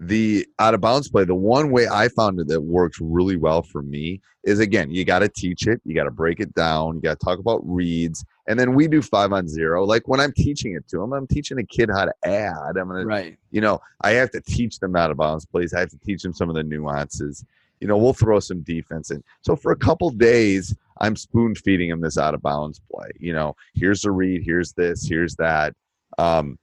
the 0.01 0.47
out 0.59 0.73
of 0.73 0.81
bounds 0.81 1.09
play. 1.09 1.25
The 1.25 1.35
one 1.35 1.71
way 1.71 1.87
I 1.87 2.09
found 2.09 2.41
it 2.41 2.49
that 2.49 2.63
works 2.63 2.99
really 3.01 3.37
well 3.37 3.63
for 3.63 3.83
me 3.83 4.21
is 4.45 4.59
again 4.59 4.91
you 4.91 5.05
got 5.05 5.19
to 5.19 5.29
teach 5.29 5.67
it. 5.67 5.81
You 5.85 5.95
got 5.95 6.05
to 6.05 6.11
break 6.11 6.41
it 6.41 6.55
down. 6.55 6.95
You 6.97 7.03
got 7.03 7.21
to 7.21 7.25
talk 7.25 7.39
about 7.39 7.61
reads, 7.63 8.25
and 8.49 8.59
then 8.59 8.75
we 8.75 8.89
do 8.89 9.03
five 9.03 9.33
on 9.33 9.47
zero. 9.47 9.85
Like 9.85 10.09
when 10.09 10.19
I'm 10.19 10.33
teaching 10.33 10.75
it 10.75 10.89
to 10.89 10.99
them, 10.99 11.13
I'm 11.13 11.27
teaching 11.27 11.59
a 11.59 11.65
kid 11.65 11.91
how 11.91 12.07
to 12.07 12.15
add. 12.25 12.79
I'm 12.79 12.89
gonna 12.89 13.05
Right. 13.05 13.37
you 13.51 13.61
know, 13.61 13.79
I 14.01 14.13
have 14.13 14.31
to 14.31 14.41
teach 14.41 14.79
them 14.79 14.97
out 14.97 15.11
of 15.11 15.19
bounds 15.19 15.45
plays. 15.45 15.75
I 15.75 15.81
have 15.81 15.91
to 15.91 15.99
teach 15.99 16.23
them 16.23 16.33
some 16.33 16.49
of 16.49 16.55
the 16.55 16.63
nuances. 16.65 17.45
You 17.81 17.89
know, 17.89 17.99
we'll 17.99 18.13
throw 18.15 18.41
some 18.41 18.61
defense 18.61 19.11
in. 19.11 19.23
So 19.43 19.55
for 19.55 19.73
a 19.73 19.77
couple 19.77 20.11
days, 20.11 20.75
I'm 21.01 21.17
spoon 21.17 21.55
feeding 21.55 21.91
them 21.91 22.01
this 22.01 22.19
out 22.19 22.35
of 22.35 22.43
bounds 22.43 22.81
play. 22.91 23.09
You 23.19 23.33
know, 23.35 23.57
here's 23.75 24.05
a 24.05 24.11
read, 24.11 24.43
here's 24.43 24.73
this, 24.73 25.07
here's 25.07 25.35
that. 25.37 25.75
Um, 26.19 26.59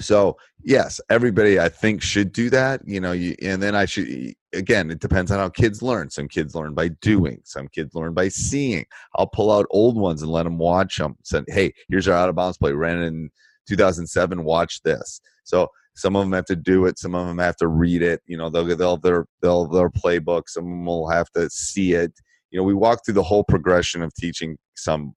so 0.00 0.36
yes, 0.62 1.00
everybody 1.10 1.60
I 1.60 1.68
think 1.68 2.02
should 2.02 2.32
do 2.32 2.50
that. 2.50 2.80
You 2.84 3.00
know, 3.00 3.12
you, 3.12 3.36
and 3.42 3.62
then 3.62 3.74
I 3.74 3.84
should 3.84 4.34
again. 4.52 4.90
It 4.90 5.00
depends 5.00 5.30
on 5.30 5.38
how 5.38 5.48
kids 5.48 5.82
learn. 5.82 6.10
Some 6.10 6.28
kids 6.28 6.54
learn 6.54 6.74
by 6.74 6.88
doing. 6.88 7.40
Some 7.44 7.68
kids 7.68 7.94
learn 7.94 8.14
by 8.14 8.28
seeing. 8.28 8.84
I'll 9.16 9.26
pull 9.26 9.52
out 9.52 9.66
old 9.70 9.96
ones 9.96 10.22
and 10.22 10.30
let 10.30 10.44
them 10.44 10.58
watch 10.58 10.96
them. 10.96 11.16
Said, 11.22 11.44
hey, 11.48 11.72
here's 11.88 12.08
our 12.08 12.14
out 12.14 12.28
of 12.28 12.34
bounds 12.36 12.58
play. 12.58 12.72
Ran 12.72 13.02
in 13.02 13.30
2007. 13.68 14.44
Watch 14.44 14.82
this. 14.82 15.20
So 15.44 15.68
some 15.94 16.16
of 16.16 16.24
them 16.24 16.32
have 16.32 16.46
to 16.46 16.56
do 16.56 16.86
it. 16.86 16.98
Some 16.98 17.14
of 17.14 17.26
them 17.26 17.38
have 17.38 17.56
to 17.56 17.68
read 17.68 18.02
it. 18.02 18.20
You 18.26 18.36
know, 18.36 18.50
they'll 18.50 18.76
they'll 18.76 18.96
their 18.96 19.26
they'll 19.42 19.66
their 19.66 19.90
playbook. 19.90 20.48
Some 20.48 20.64
of 20.64 20.70
them 20.70 20.86
will 20.86 21.08
have 21.08 21.30
to 21.32 21.48
see 21.50 21.92
it. 21.94 22.12
You 22.50 22.58
know, 22.58 22.64
we 22.64 22.74
walk 22.74 23.04
through 23.04 23.14
the 23.14 23.22
whole 23.22 23.44
progression 23.44 24.02
of 24.02 24.14
teaching 24.14 24.56
some 24.76 25.14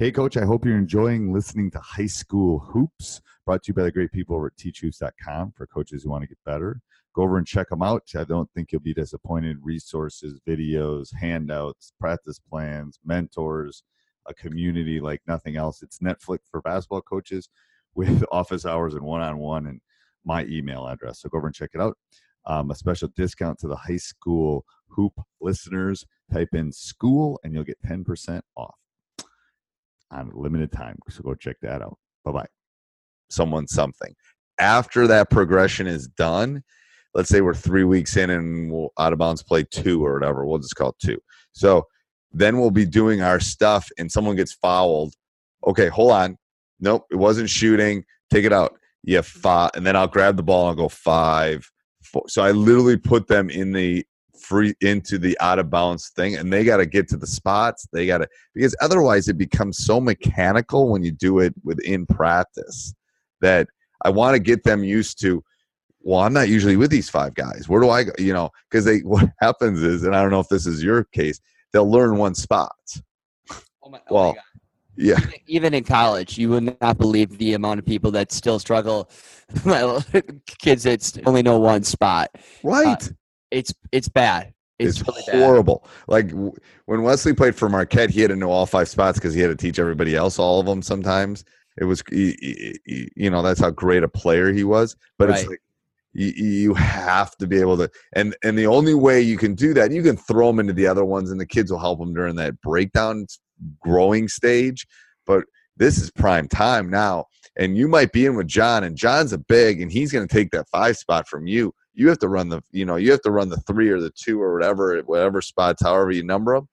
Hey, 0.00 0.12
Coach, 0.12 0.36
I 0.36 0.44
hope 0.44 0.64
you're 0.64 0.78
enjoying 0.78 1.32
listening 1.32 1.72
to 1.72 1.80
High 1.80 2.06
School 2.06 2.60
Hoops, 2.60 3.20
brought 3.44 3.64
to 3.64 3.70
you 3.70 3.74
by 3.74 3.82
the 3.82 3.90
great 3.90 4.12
people 4.12 4.36
over 4.36 4.46
at 4.46 4.56
teachhoops.com 4.56 5.54
for 5.56 5.66
coaches 5.66 6.04
who 6.04 6.10
want 6.10 6.22
to 6.22 6.28
get 6.28 6.38
better. 6.46 6.80
Go 7.16 7.22
over 7.22 7.36
and 7.36 7.44
check 7.44 7.68
them 7.68 7.82
out. 7.82 8.04
I 8.16 8.22
don't 8.22 8.48
think 8.52 8.70
you'll 8.70 8.80
be 8.80 8.94
disappointed. 8.94 9.56
Resources, 9.60 10.38
videos, 10.48 11.08
handouts, 11.12 11.94
practice 11.98 12.38
plans, 12.38 13.00
mentors, 13.04 13.82
a 14.28 14.34
community 14.34 15.00
like 15.00 15.20
nothing 15.26 15.56
else. 15.56 15.82
It's 15.82 15.98
Netflix 15.98 16.42
for 16.48 16.62
basketball 16.62 17.02
coaches 17.02 17.48
with 17.96 18.24
office 18.30 18.64
hours 18.64 18.94
and 18.94 19.02
one 19.02 19.22
on 19.22 19.38
one 19.38 19.66
and 19.66 19.80
my 20.24 20.44
email 20.44 20.86
address. 20.86 21.22
So 21.22 21.28
go 21.28 21.38
over 21.38 21.48
and 21.48 21.56
check 21.56 21.70
it 21.74 21.80
out. 21.80 21.98
Um, 22.46 22.70
a 22.70 22.76
special 22.76 23.08
discount 23.16 23.58
to 23.58 23.66
the 23.66 23.74
high 23.74 23.96
school 23.96 24.64
hoop 24.90 25.14
listeners. 25.40 26.06
Type 26.32 26.50
in 26.52 26.70
school 26.70 27.40
and 27.42 27.52
you'll 27.52 27.64
get 27.64 27.82
10% 27.82 28.42
off 28.56 28.76
on 30.10 30.30
limited 30.34 30.72
time. 30.72 30.98
So 31.08 31.22
go 31.22 31.34
check 31.34 31.56
that 31.62 31.82
out. 31.82 31.98
Bye 32.24 32.32
bye. 32.32 32.46
Someone 33.30 33.66
something. 33.66 34.14
After 34.58 35.06
that 35.06 35.30
progression 35.30 35.86
is 35.86 36.08
done, 36.08 36.62
let's 37.14 37.28
say 37.28 37.40
we're 37.40 37.54
three 37.54 37.84
weeks 37.84 38.16
in 38.16 38.30
and 38.30 38.72
we'll 38.72 38.92
out 38.98 39.12
of 39.12 39.18
bounds 39.18 39.42
play 39.42 39.64
two 39.64 40.04
or 40.04 40.14
whatever. 40.14 40.46
We'll 40.46 40.58
just 40.58 40.76
call 40.76 40.90
it 40.90 40.96
two. 41.04 41.18
So 41.52 41.84
then 42.32 42.58
we'll 42.58 42.70
be 42.70 42.86
doing 42.86 43.22
our 43.22 43.40
stuff 43.40 43.88
and 43.98 44.10
someone 44.10 44.36
gets 44.36 44.52
fouled. 44.52 45.14
Okay, 45.66 45.88
hold 45.88 46.12
on. 46.12 46.36
Nope, 46.80 47.06
it 47.10 47.16
wasn't 47.16 47.50
shooting. 47.50 48.04
Take 48.32 48.44
it 48.44 48.52
out. 48.52 48.78
Yeah, 49.02 49.22
five. 49.22 49.70
And 49.74 49.86
then 49.86 49.96
I'll 49.96 50.08
grab 50.08 50.36
the 50.36 50.42
ball 50.42 50.68
and 50.68 50.76
go 50.76 50.88
five. 50.88 51.68
Four. 52.02 52.24
So 52.28 52.42
I 52.42 52.52
literally 52.52 52.96
put 52.96 53.26
them 53.26 53.50
in 53.50 53.72
the 53.72 54.04
free 54.48 54.74
into 54.80 55.18
the 55.18 55.38
out 55.40 55.58
of 55.58 55.68
bounds 55.68 56.08
thing 56.10 56.36
and 56.36 56.50
they 56.50 56.64
got 56.64 56.78
to 56.78 56.86
get 56.86 57.06
to 57.06 57.18
the 57.18 57.26
spots 57.26 57.86
they 57.92 58.06
got 58.06 58.18
to 58.18 58.28
because 58.54 58.74
otherwise 58.80 59.28
it 59.28 59.36
becomes 59.36 59.76
so 59.84 60.00
mechanical 60.00 60.88
when 60.88 61.02
you 61.02 61.12
do 61.12 61.40
it 61.40 61.54
within 61.64 62.06
practice 62.06 62.94
that 63.42 63.68
i 64.04 64.10
want 64.10 64.34
to 64.34 64.38
get 64.38 64.64
them 64.64 64.82
used 64.82 65.20
to 65.20 65.44
well 66.00 66.20
i'm 66.20 66.32
not 66.32 66.48
usually 66.48 66.76
with 66.76 66.90
these 66.90 67.10
five 67.10 67.34
guys. 67.34 67.68
Where 67.68 67.80
do 67.80 67.90
i 67.90 68.04
go? 68.04 68.12
You 68.18 68.32
know 68.32 68.50
because 68.70 68.86
they 68.86 68.98
what 69.04 69.28
happens 69.40 69.82
is 69.82 70.04
and 70.04 70.16
i 70.16 70.22
don't 70.22 70.30
know 70.30 70.40
if 70.40 70.48
this 70.48 70.66
is 70.66 70.82
your 70.82 71.04
case 71.04 71.40
they'll 71.72 71.90
learn 71.90 72.16
one 72.16 72.34
spot. 72.34 72.74
Oh 73.82 73.90
my, 73.90 74.00
oh 74.08 74.14
well 74.14 74.36
yeah. 75.00 75.20
Even, 75.46 75.74
in 75.74 75.84
college, 75.84 76.38
you 76.38 76.48
would 76.48 76.76
not 76.80 76.98
believe 76.98 77.38
the 77.38 77.54
amount 77.54 77.78
of 77.78 77.86
people 77.86 78.10
that 78.10 78.32
still 78.32 78.58
struggle. 78.58 79.08
Kids 80.58 80.82
that 80.82 81.22
only 81.24 81.40
know 81.40 81.56
one 81.56 81.84
spot. 81.84 82.30
Uh, 82.34 82.38
right 82.64 83.12
It's 83.50 83.74
it's 83.92 84.08
bad. 84.08 84.52
It's, 84.78 85.00
it's, 85.00 85.08
really 85.08 85.22
bad. 85.26 85.42
horrible. 85.42 85.86
Like 86.06 86.28
w- 86.28 86.52
when 86.86 87.02
Wesley 87.02 87.32
played 87.32 87.56
for 87.56 87.68
Marquette, 87.68 88.10
he 88.10 88.20
had 88.20 88.30
to 88.30 88.36
know 88.36 88.50
all 88.50 88.66
five 88.66 88.88
spots 88.88 89.18
because 89.18 89.34
he 89.34 89.40
had 89.40 89.48
to 89.48 89.56
teach 89.56 89.78
everybody 89.78 90.14
else 90.14 90.38
all 90.38 90.60
of 90.60 90.66
them. 90.66 90.82
Sometimes 90.82 91.44
it 91.78 91.84
was, 91.84 92.02
he- 92.10 92.36
he- 92.40 92.78
he- 92.84 93.12
you 93.16 93.30
know, 93.30 93.42
that's 93.42 93.60
how 93.60 93.70
great 93.70 94.04
a 94.04 94.08
player 94.08 94.52
he 94.52 94.64
was. 94.64 94.96
But 95.18 95.30
it's 95.30 95.46
like 95.48 95.60
you, 96.12 96.28
you 96.28 96.74
have 96.74 97.36
to 97.38 97.46
be 97.46 97.60
able 97.60 97.76
to, 97.78 97.90
and 98.14 98.36
and 98.44 98.56
the 98.56 98.66
only 98.66 98.94
way 98.94 99.20
you 99.20 99.36
can 99.36 99.54
do 99.54 99.74
that, 99.74 99.90
you 99.90 100.02
can 100.02 100.16
throw 100.16 100.48
them 100.48 100.60
into 100.60 100.72
the 100.72 100.86
other 100.86 101.04
ones, 101.04 101.30
and 101.30 101.40
the 101.40 101.46
kids 101.46 101.70
will 101.70 101.80
help 101.80 101.98
them 101.98 102.14
during 102.14 102.36
that 102.36 102.60
breakdown 102.60 103.26
growing 103.80 104.28
stage. 104.28 104.86
But 105.26 105.44
this 105.76 105.98
is 105.98 106.10
prime 106.10 106.48
time 106.48 106.88
now, 106.88 107.26
and 107.56 107.76
you 107.76 107.88
might 107.88 108.12
be 108.12 108.26
in 108.26 108.36
with 108.36 108.46
John, 108.46 108.84
and 108.84 108.96
John's 108.96 109.32
a 109.32 109.38
big, 109.38 109.80
and 109.80 109.90
he's 109.90 110.12
going 110.12 110.26
to 110.26 110.32
take 110.32 110.50
that 110.52 110.68
five 110.68 110.96
spot 110.96 111.28
from 111.28 111.46
you 111.46 111.72
you 111.98 112.08
have 112.08 112.18
to 112.18 112.28
run 112.28 112.48
the 112.48 112.62
you 112.70 112.84
know 112.84 112.96
you 112.96 113.10
have 113.10 113.20
to 113.22 113.30
run 113.30 113.48
the 113.48 113.56
three 113.68 113.88
or 113.90 114.00
the 114.00 114.10
two 114.10 114.40
or 114.40 114.54
whatever 114.54 114.98
whatever 115.06 115.40
spots 115.42 115.82
however 115.82 116.10
you 116.10 116.22
number 116.22 116.54
them 116.54 116.68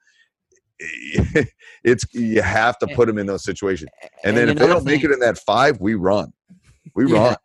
it's 1.83 2.05
you 2.13 2.41
have 2.41 2.77
to 2.77 2.87
eh, 2.89 2.95
put 2.95 3.07
them 3.07 3.17
in 3.17 3.25
those 3.25 3.43
situations 3.43 3.89
eh, 4.03 4.07
and 4.23 4.37
then 4.37 4.49
if 4.49 4.57
they 4.57 4.67
don't 4.67 4.85
make 4.85 5.03
it 5.03 5.11
in 5.11 5.19
that 5.19 5.37
five 5.39 5.79
we 5.79 5.95
run 5.95 6.31
we 6.95 7.05
Yeah. 7.11 7.27
run 7.29 7.35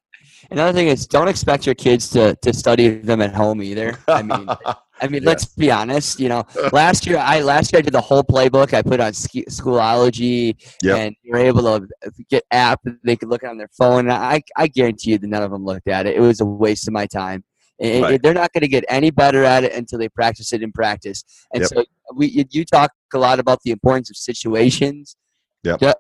Another 0.51 0.73
thing 0.73 0.89
is, 0.89 1.07
don't 1.07 1.29
expect 1.29 1.67
your 1.67 1.75
kids 1.75 2.09
to 2.11 2.35
to 2.37 2.53
study 2.53 2.89
them 2.89 3.21
at 3.21 3.35
home 3.35 3.63
either. 3.63 3.99
I 4.09 4.23
mean, 4.23 4.49
I 4.49 5.07
mean, 5.09 5.23
Yeah. 5.23 5.29
let's 5.29 5.45
be 5.45 5.71
honest. 5.71 6.19
You 6.19 6.31
know, 6.31 6.45
last 6.73 7.07
year 7.07 7.19
I 7.19 7.41
last 7.41 7.73
year 7.73 7.79
I 7.81 7.83
did 7.83 7.93
the 7.93 8.01
whole 8.01 8.25
playbook. 8.25 8.73
I 8.73 8.81
put 8.81 9.01
on 9.01 9.13
ski, 9.13 9.45
Schoology, 9.51 10.57
Yep. 10.83 10.97
and 10.99 11.15
you're 11.23 11.37
able 11.37 11.63
to 11.63 11.87
uh, 12.07 12.11
get 12.31 12.43
app. 12.51 12.81
that 12.85 12.97
They 13.05 13.17
could 13.17 13.29
look 13.29 13.45
on 13.45 13.59
their 13.59 13.69
phone. 13.77 14.01
And 14.09 14.13
I 14.13 14.43
I 14.57 14.67
guarantee 14.69 15.11
you 15.11 15.19
that 15.19 15.27
none 15.27 15.43
of 15.43 15.51
them 15.51 15.65
looked 15.65 15.89
at 15.89 16.07
it. 16.07 16.17
It 16.17 16.21
was 16.21 16.41
a 16.41 16.47
waste 16.47 16.89
of 16.89 16.95
my 16.95 17.07
time. 17.07 17.45
And- 17.81 18.03
Right. 18.03 18.23
they're 18.23 18.35
not 18.35 18.53
going 18.53 18.63
to 18.63 18.69
get 18.69 18.85
any 18.89 19.11
better 19.11 19.43
at 19.45 19.65
it 19.65 19.73
until 19.73 19.99
they 19.99 20.09
practice 20.09 20.53
it 20.53 20.63
in 20.63 20.71
practice. 20.73 21.25
And 21.55 21.63
Yep. 21.63 21.71
so 21.71 21.85
we 22.15 22.27
you, 22.27 22.45
you 22.51 22.65
talk 22.65 22.91
a 23.15 23.19
lot 23.19 23.39
about 23.41 23.61
the 23.65 23.71
importance 23.71 24.11
of 24.11 24.17
situations. 24.17 25.17
Yep. 25.65 25.79
Do- 25.81 25.93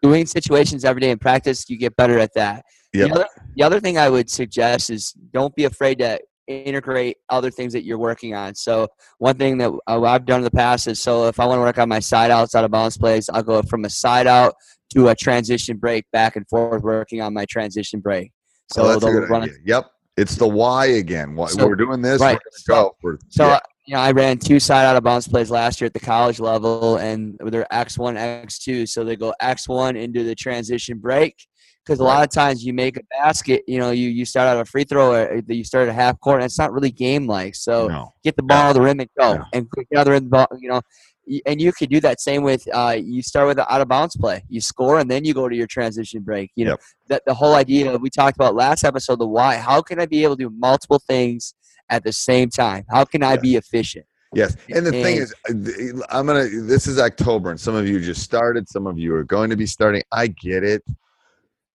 Doing 0.00 0.26
situations 0.26 0.84
every 0.84 1.00
day 1.00 1.10
in 1.10 1.18
practice, 1.18 1.68
you 1.68 1.76
get 1.76 1.96
better 1.96 2.20
at 2.20 2.32
that. 2.34 2.64
Yep. 2.92 3.08
The, 3.08 3.14
other, 3.14 3.26
the 3.56 3.62
other 3.64 3.80
thing 3.80 3.98
I 3.98 4.08
would 4.08 4.30
suggest 4.30 4.90
is 4.90 5.12
don't 5.32 5.52
be 5.56 5.64
afraid 5.64 5.98
to 5.98 6.20
integrate 6.46 7.16
other 7.28 7.50
things 7.50 7.72
that 7.72 7.84
you're 7.84 7.98
working 7.98 8.32
on. 8.34 8.54
So 8.54 8.86
one 9.18 9.36
thing 9.36 9.58
that 9.58 9.70
uh, 9.88 10.00
I've 10.02 10.24
done 10.24 10.38
in 10.38 10.44
the 10.44 10.50
past 10.52 10.86
is 10.86 11.00
so 11.00 11.26
if 11.26 11.40
I 11.40 11.46
want 11.46 11.58
to 11.58 11.62
work 11.62 11.78
on 11.78 11.88
my 11.88 11.98
side 11.98 12.30
outs 12.30 12.54
out 12.54 12.64
of 12.64 12.70
balance 12.70 12.96
plays, 12.96 13.28
I'll 13.28 13.42
go 13.42 13.60
from 13.62 13.84
a 13.84 13.90
side 13.90 14.26
out 14.28 14.54
to 14.94 15.08
a 15.08 15.14
transition 15.16 15.76
break 15.76 16.04
back 16.12 16.36
and 16.36 16.48
forth 16.48 16.82
working 16.82 17.20
on 17.20 17.34
my 17.34 17.44
transition 17.44 18.00
break. 18.00 18.30
So 18.72 18.82
so 18.82 18.88
that's 18.88 19.02
a 19.02 19.06
they'll 19.06 19.20
good 19.20 19.30
run 19.30 19.50
yep 19.64 19.90
it's 20.18 20.36
the 20.36 20.46
why 20.46 20.86
again 20.86 21.34
why 21.34 21.46
So- 21.48 21.66
we're 21.66 21.76
doing 21.76 22.02
this 22.02 22.20
right. 22.20 22.38
we're 22.68 22.74
go 22.74 22.96
we're, 23.02 23.18
So 23.28 23.46
yeah, 23.46 23.54
uh, 23.54 23.60
you 23.86 23.94
know, 23.94 24.00
I 24.00 24.10
ran 24.10 24.36
two 24.36 24.60
side 24.60 24.84
out 24.84 24.96
of 24.96 25.02
bounds 25.02 25.26
plays 25.26 25.50
last 25.50 25.80
year 25.80 25.86
at 25.86 25.94
the 25.94 26.00
college 26.00 26.40
level, 26.40 26.96
and 26.96 27.38
they're 27.40 27.72
X 27.72 27.96
one, 27.96 28.18
X 28.18 28.58
two. 28.58 28.84
So 28.84 29.02
they 29.02 29.16
go 29.16 29.32
X 29.40 29.66
one 29.66 29.96
into 29.96 30.24
the 30.24 30.34
transition 30.34 30.98
break 30.98 31.34
because 31.86 32.00
a 32.00 32.04
lot 32.04 32.22
of 32.22 32.30
times 32.30 32.62
you 32.62 32.74
make 32.74 32.98
a 32.98 33.02
basket. 33.18 33.62
You 33.66 33.78
know, 33.78 33.90
you 33.92 34.10
you 34.10 34.26
start 34.26 34.46
out 34.46 34.60
a 34.60 34.66
free 34.66 34.84
throw, 34.84 35.14
or 35.14 35.42
you 35.48 35.64
start 35.64 35.88
at 35.88 35.90
a 35.90 35.94
half 35.94 36.20
court, 36.20 36.40
and 36.40 36.44
it's 36.44 36.58
not 36.58 36.70
really 36.72 36.90
game 36.90 37.26
like. 37.26 37.54
So 37.54 37.88
no. 37.88 38.12
get 38.22 38.36
the 38.36 38.42
ball 38.42 38.74
to 38.74 38.78
the 38.78 38.84
rim 38.84 39.00
and 39.00 39.08
go, 39.18 39.42
and 39.54 39.70
quick 39.70 39.86
the 39.90 39.98
other 39.98 40.12
end 40.12 40.28
ball. 40.28 40.48
You 40.60 40.68
know. 40.68 40.82
And 41.46 41.60
you 41.60 41.72
could 41.72 41.90
do 41.90 42.00
that 42.00 42.20
same 42.20 42.42
with 42.42 42.66
uh, 42.72 42.96
you 42.98 43.22
start 43.22 43.48
with 43.48 43.56
the 43.56 43.72
out 43.72 43.80
of 43.80 43.88
bounds 43.88 44.16
play. 44.16 44.44
You 44.48 44.60
score 44.60 44.98
and 44.98 45.10
then 45.10 45.24
you 45.24 45.34
go 45.34 45.48
to 45.48 45.54
your 45.56 45.66
transition 45.66 46.22
break. 46.22 46.50
You 46.54 46.64
know 46.64 46.70
Yep. 46.72 46.80
that 47.08 47.22
the 47.26 47.34
whole 47.34 47.54
idea 47.54 47.96
we 47.98 48.10
talked 48.10 48.36
about 48.36 48.54
last 48.54 48.84
episode. 48.84 49.18
The 49.18 49.26
why. 49.26 49.56
How 49.56 49.82
can 49.82 50.00
I 50.00 50.06
be 50.06 50.22
able 50.24 50.36
to 50.36 50.44
do 50.44 50.50
multiple 50.56 51.00
things 51.06 51.54
at 51.90 52.04
the 52.04 52.12
same 52.12 52.50
time? 52.50 52.84
How 52.90 53.04
can 53.04 53.22
I 53.22 53.36
be 53.36 53.56
efficient? 53.56 54.06
Yes, 54.34 54.56
and 54.74 54.84
the 54.84 54.92
thing 54.92 55.16
is, 55.16 55.34
uh, 55.48 56.04
I'm 56.10 56.26
gonna. 56.26 56.48
This 56.48 56.86
is 56.86 56.98
October, 56.98 57.50
and 57.50 57.58
some 57.58 57.74
of 57.74 57.88
you 57.88 57.98
just 57.98 58.22
started. 58.22 58.68
Some 58.68 58.86
of 58.86 58.98
you 58.98 59.14
are 59.14 59.24
going 59.24 59.48
to 59.48 59.56
be 59.56 59.64
starting. 59.64 60.02
I 60.12 60.26
get 60.26 60.64
it, 60.64 60.84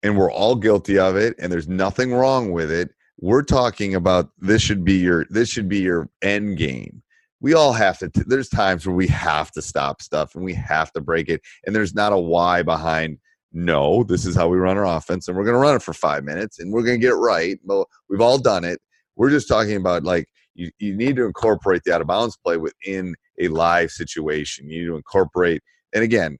and 0.02 0.18
we're 0.18 0.32
all 0.32 0.56
guilty 0.56 0.98
of 0.98 1.14
it, 1.16 1.36
and 1.38 1.52
there's 1.52 1.68
nothing 1.68 2.12
wrong 2.12 2.50
with 2.50 2.72
it. 2.72 2.90
We're 3.20 3.42
talking 3.42 3.94
about 3.94 4.30
this 4.38 4.62
should 4.62 4.84
be 4.84 4.94
your 4.94 5.26
this 5.30 5.48
should 5.48 5.68
be 5.68 5.78
your 5.78 6.08
end 6.22 6.56
game. 6.56 7.02
We 7.40 7.54
all 7.54 7.72
have 7.72 7.98
to. 7.98 8.08
T- 8.08 8.22
there's 8.26 8.48
times 8.48 8.86
where 8.86 8.94
we 8.94 9.06
have 9.08 9.50
to 9.52 9.62
stop 9.62 10.02
stuff 10.02 10.34
and 10.34 10.44
we 10.44 10.54
have 10.54 10.92
to 10.92 11.00
break 11.00 11.28
it, 11.28 11.40
and 11.64 11.74
there's 11.74 11.94
not 11.94 12.12
a 12.12 12.18
why 12.18 12.62
behind. 12.62 13.18
No, 13.52 14.04
this 14.04 14.26
is 14.26 14.36
how 14.36 14.48
we 14.48 14.58
run 14.58 14.78
our 14.78 14.86
offense, 14.86 15.26
and 15.26 15.36
we're 15.36 15.44
going 15.44 15.54
to 15.54 15.60
run 15.60 15.74
it 15.74 15.82
for 15.82 15.92
five 15.92 16.22
minutes, 16.22 16.60
and 16.60 16.72
we're 16.72 16.84
going 16.84 17.00
to 17.00 17.04
get 17.04 17.12
it 17.12 17.16
right. 17.16 17.58
Well, 17.64 17.88
we've 18.08 18.20
all 18.20 18.38
done 18.38 18.64
it. 18.64 18.80
We're 19.16 19.30
just 19.30 19.48
talking 19.48 19.76
about 19.76 20.04
like 20.04 20.28
you, 20.54 20.70
you 20.78 20.96
need 20.96 21.16
to 21.16 21.24
incorporate 21.24 21.82
the 21.84 21.94
out 21.94 22.00
of 22.00 22.06
bounds 22.06 22.36
play 22.36 22.58
within 22.58 23.16
a 23.40 23.48
live 23.48 23.90
situation. 23.90 24.70
You 24.70 24.82
need 24.82 24.86
to 24.86 24.96
incorporate, 24.96 25.62
and 25.92 26.04
again, 26.04 26.38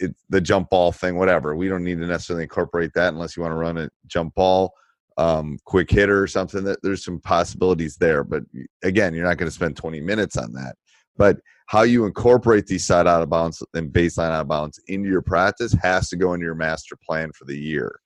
it, 0.00 0.16
the 0.28 0.40
jump 0.40 0.70
ball 0.70 0.92
thing, 0.92 1.16
whatever. 1.16 1.54
We 1.54 1.68
don't 1.68 1.84
need 1.84 1.98
to 1.98 2.06
necessarily 2.06 2.44
incorporate 2.44 2.92
that 2.94 3.12
unless 3.12 3.36
you 3.36 3.42
want 3.42 3.52
to 3.52 3.56
run 3.56 3.78
a 3.78 3.90
jump 4.06 4.34
ball, 4.34 4.72
um, 5.16 5.58
quick 5.64 5.90
hitter 5.90 6.22
or 6.22 6.26
something. 6.26 6.64
That 6.64 6.78
there's 6.82 7.04
some 7.04 7.20
possibilities 7.20 7.96
there, 7.96 8.24
but 8.24 8.42
again, 8.82 9.14
you're 9.14 9.26
not 9.26 9.36
going 9.38 9.48
to 9.48 9.54
spend 9.54 9.76
20 9.76 10.00
minutes 10.00 10.36
on 10.36 10.52
that. 10.54 10.76
But 11.16 11.38
how 11.66 11.82
you 11.82 12.04
incorporate 12.06 12.66
these 12.66 12.84
side 12.86 13.06
out 13.06 13.22
of 13.22 13.30
bounds 13.30 13.62
and 13.74 13.92
baseline 13.92 14.30
out 14.32 14.40
of 14.42 14.48
bounds 14.48 14.80
into 14.88 15.08
your 15.08 15.22
practice 15.22 15.72
has 15.82 16.08
to 16.08 16.16
go 16.16 16.34
into 16.34 16.44
your 16.44 16.54
master 16.54 16.96
plan 17.06 17.30
for 17.32 17.44
the 17.44 17.56
year. 17.56 18.00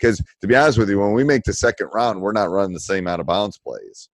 Because 0.00 0.20
to 0.40 0.46
be 0.46 0.56
honest 0.56 0.78
with 0.78 0.88
you, 0.90 0.98
when 0.98 1.12
we 1.12 1.24
make 1.24 1.44
the 1.44 1.52
second 1.52 1.90
round, 1.92 2.20
we're 2.20 2.32
not 2.32 2.50
running 2.50 2.72
the 2.72 2.80
same 2.80 3.06
out 3.06 3.20
of 3.20 3.26
bounds 3.26 3.58
plays 3.58 4.08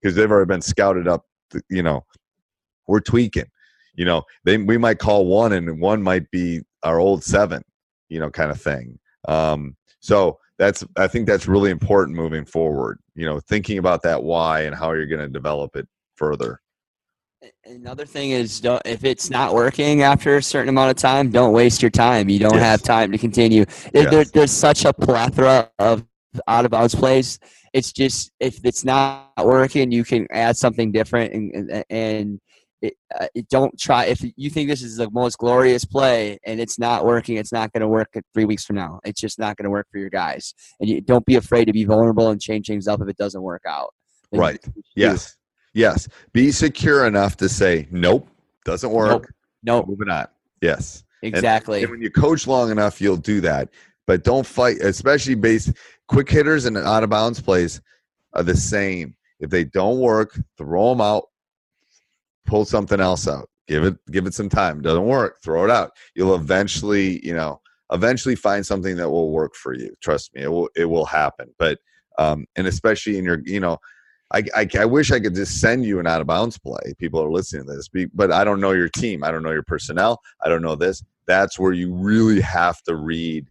because 0.00 0.14
they've 0.14 0.30
already 0.30 0.48
been 0.48 0.60
scouted 0.60 1.08
up. 1.08 1.24
to- 1.50 1.62
You 1.70 1.82
know, 1.82 2.04
we're 2.86 3.00
tweaking. 3.00 3.46
You 3.94 4.04
know, 4.04 4.22
they 4.44 4.56
we 4.58 4.78
might 4.78 4.98
call 4.98 5.26
one, 5.26 5.52
and 5.52 5.80
one 5.80 6.02
might 6.02 6.30
be 6.30 6.60
our 6.82 6.98
old 6.98 7.24
seven. 7.24 7.62
You 8.08 8.20
know, 8.20 8.30
kind 8.30 8.50
of 8.50 8.60
thing. 8.60 8.98
Um, 9.28 9.76
so 10.00 10.38
that's 10.58 10.84
I 10.96 11.06
think 11.08 11.26
that's 11.26 11.48
really 11.48 11.70
important 11.70 12.16
moving 12.16 12.44
forward. 12.44 12.98
You 13.14 13.26
know, 13.26 13.40
thinking 13.40 13.78
about 13.78 14.02
that 14.02 14.22
why 14.22 14.62
and 14.62 14.74
how 14.74 14.92
you're 14.92 15.06
going 15.06 15.20
to 15.20 15.28
develop 15.28 15.76
it 15.76 15.86
further. 16.16 16.60
Another 17.64 18.06
thing 18.06 18.30
is, 18.30 18.60
don't, 18.60 18.80
if 18.84 19.04
it's 19.04 19.28
not 19.28 19.52
working 19.52 20.02
after 20.02 20.36
a 20.36 20.42
certain 20.42 20.68
amount 20.68 20.90
of 20.90 20.96
time, 20.96 21.30
don't 21.30 21.52
waste 21.52 21.82
your 21.82 21.90
time. 21.90 22.28
You 22.28 22.38
don't 22.38 22.54
Yes. 22.54 22.62
have 22.62 22.82
time 22.82 23.10
to 23.10 23.18
continue. 23.18 23.64
There, 23.92 24.08
there- 24.08 24.24
there's 24.24 24.52
such 24.52 24.84
a 24.84 24.92
plethora 24.92 25.68
of 25.80 26.04
out 26.46 26.64
of 26.64 26.70
bounds 26.70 26.94
plays. 26.94 27.40
It's 27.72 27.90
just 27.92 28.30
if 28.38 28.60
it's 28.64 28.84
not 28.84 29.32
working, 29.42 29.90
you 29.90 30.04
can 30.04 30.26
add 30.30 30.56
something 30.56 30.92
different, 30.92 31.32
and, 31.34 31.84
and 31.90 32.40
it, 32.82 32.94
uh, 33.18 33.28
it 33.34 33.48
don't 33.48 33.78
try 33.78 34.06
if 34.06 34.22
you 34.36 34.50
think 34.50 34.68
this 34.68 34.82
is 34.82 34.96
the 34.96 35.08
most 35.10 35.38
glorious 35.38 35.84
play 35.84 36.38
and 36.44 36.60
it's 36.60 36.78
not 36.78 37.06
working 37.06 37.36
it's 37.36 37.52
not 37.52 37.72
going 37.72 37.80
to 37.80 37.88
work 37.88 38.08
three 38.34 38.44
weeks 38.44 38.64
from 38.64 38.76
now 38.76 39.00
it's 39.04 39.20
just 39.20 39.38
not 39.38 39.56
going 39.56 39.64
to 39.64 39.70
work 39.70 39.86
for 39.90 39.98
your 39.98 40.10
guys 40.10 40.52
and 40.80 40.90
you 40.90 41.00
don't 41.00 41.24
be 41.24 41.36
afraid 41.36 41.66
to 41.66 41.72
be 41.72 41.84
vulnerable 41.84 42.28
and 42.28 42.40
change 42.40 42.66
things 42.66 42.88
up 42.88 43.00
if 43.00 43.08
it 43.08 43.16
doesn't 43.16 43.42
work 43.42 43.62
out 43.66 43.94
Like, 44.32 44.40
Right. 44.40 44.64
Yes. 44.96 45.36
Yes. 45.74 46.08
Be 46.32 46.50
secure 46.50 47.06
enough 47.06 47.36
to 47.38 47.48
say, 47.48 47.88
nope, 47.90 48.28
doesn't 48.64 48.90
work. 48.90 49.32
Nope. 49.62 49.86
nope 49.86 49.88
Moving 49.88 50.10
on. 50.10 50.26
Yes. 50.60 51.04
exactly 51.22 51.82
And 51.82 51.90
when 51.90 52.02
you 52.02 52.10
coach 52.10 52.46
long 52.46 52.70
enough, 52.70 53.00
you'll 53.00 53.16
do 53.16 53.40
that. 53.42 53.68
But 54.06 54.24
don't 54.24 54.46
fight, 54.46 54.78
especially 54.80 55.36
base 55.36 55.72
quick 56.08 56.28
hitters 56.28 56.66
and 56.66 56.76
out 56.76 57.04
of 57.04 57.10
bounds 57.10 57.40
plays 57.40 57.80
are 58.34 58.42
the 58.42 58.56
same. 58.56 59.14
If 59.38 59.50
they 59.50 59.64
don't 59.64 59.98
work, 59.98 60.38
throw 60.58 60.90
them 60.90 61.00
out, 61.00 61.28
pull 62.46 62.64
something 62.64 63.00
else 63.00 63.28
out. 63.28 63.48
Give 63.68 63.84
it 63.84 63.96
give 64.10 64.26
it 64.26 64.34
some 64.34 64.48
time. 64.48 64.82
Doesn't 64.82 65.04
work, 65.04 65.38
throw 65.42 65.64
it 65.64 65.70
out. 65.70 65.92
You'll 66.14 66.34
eventually, 66.34 67.24
you 67.24 67.34
know, 67.34 67.60
eventually 67.92 68.34
find 68.34 68.64
something 68.64 68.96
that 68.96 69.10
will 69.10 69.30
work 69.30 69.54
for 69.54 69.74
you. 69.74 69.94
Trust 70.02 70.34
me, 70.34 70.42
it 70.42 70.50
will 70.50 70.68
it 70.76 70.86
will 70.86 71.06
happen. 71.06 71.54
But 71.58 71.78
um, 72.18 72.46
and 72.56 72.66
especially 72.66 73.18
in 73.18 73.24
your, 73.24 73.40
you 73.44 73.60
know, 73.60 73.78
I, 74.32 74.42
I, 74.54 74.68
I 74.80 74.84
wish 74.84 75.10
I 75.12 75.20
could 75.20 75.34
just 75.34 75.60
send 75.60 75.84
you 75.84 76.00
an 76.00 76.06
out 76.06 76.20
of 76.20 76.26
bounds 76.26 76.58
play. 76.58 76.94
People 76.98 77.22
are 77.22 77.30
listening 77.30 77.66
to 77.66 77.74
this, 77.74 77.88
but 78.14 78.32
I 78.32 78.44
don't 78.44 78.60
know 78.60 78.72
your 78.72 78.88
team. 78.88 79.22
I 79.22 79.30
don't 79.30 79.42
know 79.42 79.50
your 79.52 79.62
personnel. 79.62 80.20
I 80.42 80.48
don't 80.48 80.62
know 80.62 80.74
this. 80.74 81.02
That's 81.26 81.58
where 81.58 81.72
you 81.72 81.94
really 81.94 82.40
have 82.40 82.82
to 82.82 82.96
read. 82.96 83.46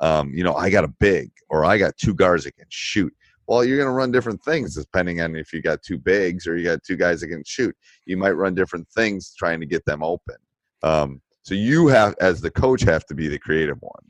Um, 0.00 0.32
you 0.34 0.42
know, 0.42 0.54
I 0.54 0.70
got 0.70 0.84
a 0.84 0.88
big 0.88 1.30
or 1.48 1.64
I 1.64 1.78
got 1.78 1.96
two 1.96 2.14
guards 2.14 2.44
can 2.44 2.66
shoot. 2.68 3.14
Well, 3.46 3.64
you're 3.64 3.76
going 3.76 3.88
to 3.88 3.92
run 3.92 4.10
different 4.10 4.42
things 4.42 4.74
depending 4.74 5.20
on 5.20 5.36
if 5.36 5.52
you 5.52 5.60
got 5.62 5.82
two 5.82 5.98
bigs 5.98 6.46
or 6.46 6.56
you 6.56 6.64
got 6.64 6.82
two 6.82 6.96
guys 6.96 7.20
that 7.20 7.28
can 7.28 7.42
shoot. 7.44 7.76
You 8.06 8.16
might 8.16 8.32
run 8.32 8.54
different 8.54 8.88
things 8.88 9.34
trying 9.36 9.60
to 9.60 9.66
get 9.66 9.84
them 9.84 10.02
open. 10.02 10.36
Um, 10.82 11.20
so 11.42 11.54
you 11.54 11.88
have, 11.88 12.14
as 12.20 12.40
the 12.40 12.50
coach, 12.50 12.82
have 12.82 13.04
to 13.06 13.14
be 13.14 13.28
the 13.28 13.38
creative 13.38 13.76
one. 13.80 14.02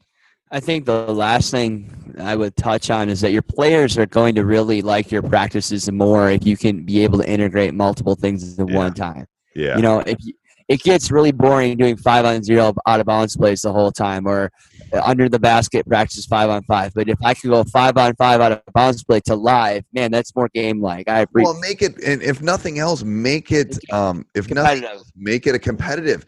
I 0.50 0.60
think 0.60 0.84
the 0.84 1.12
last 1.12 1.50
thing 1.50 2.14
I 2.20 2.36
would 2.36 2.54
touch 2.56 2.90
on 2.90 3.08
is 3.08 3.20
that 3.22 3.32
your 3.32 3.42
players 3.42 3.98
are 3.98 4.06
going 4.06 4.36
to 4.36 4.44
really 4.44 4.82
like 4.82 5.10
your 5.10 5.22
practices 5.22 5.90
more 5.90 6.30
if 6.30 6.46
you 6.46 6.56
can 6.56 6.84
be 6.84 7.02
able 7.02 7.18
to 7.18 7.28
integrate 7.28 7.74
multiple 7.74 8.14
things 8.14 8.56
at 8.58 8.68
Yeah. 8.68 8.76
one 8.76 8.94
time. 8.94 9.26
Yeah. 9.56 9.74
You 9.76 9.82
know, 9.82 9.98
if 10.00 10.16
you, 10.20 10.34
it 10.68 10.80
gets 10.82 11.10
really 11.10 11.32
boring 11.32 11.76
doing 11.76 11.96
five 11.96 12.24
on 12.24 12.42
zero 12.42 12.72
out 12.86 13.00
of 13.00 13.06
bounds 13.06 13.36
plays 13.36 13.62
the 13.62 13.72
whole 13.72 13.90
time, 13.90 14.26
or 14.26 14.50
under 14.92 15.28
the 15.28 15.38
basket 15.38 15.86
practice 15.86 16.26
five 16.26 16.50
on 16.50 16.62
five. 16.64 16.92
But 16.94 17.08
if 17.08 17.18
I 17.22 17.34
could 17.34 17.50
go 17.50 17.64
five 17.64 17.96
on 17.96 18.14
five 18.16 18.40
out 18.40 18.52
of 18.52 18.62
bounds 18.72 19.04
play 19.04 19.20
to 19.20 19.34
live, 19.34 19.84
man, 19.92 20.10
that's 20.10 20.34
more 20.34 20.48
game 20.54 20.80
like. 20.80 21.08
I 21.08 21.20
appreciate 21.20 21.52
well, 21.52 21.60
make 21.60 21.82
it, 21.82 22.02
and 22.02 22.22
if 22.22 22.42
nothing 22.42 22.78
else, 22.78 23.02
make 23.02 23.52
it. 23.52 23.78
Um, 23.92 24.26
if 24.34 24.50
nothing, 24.50 24.84
make 25.16 25.46
it 25.46 25.54
a 25.54 25.58
competitive. 25.58 26.24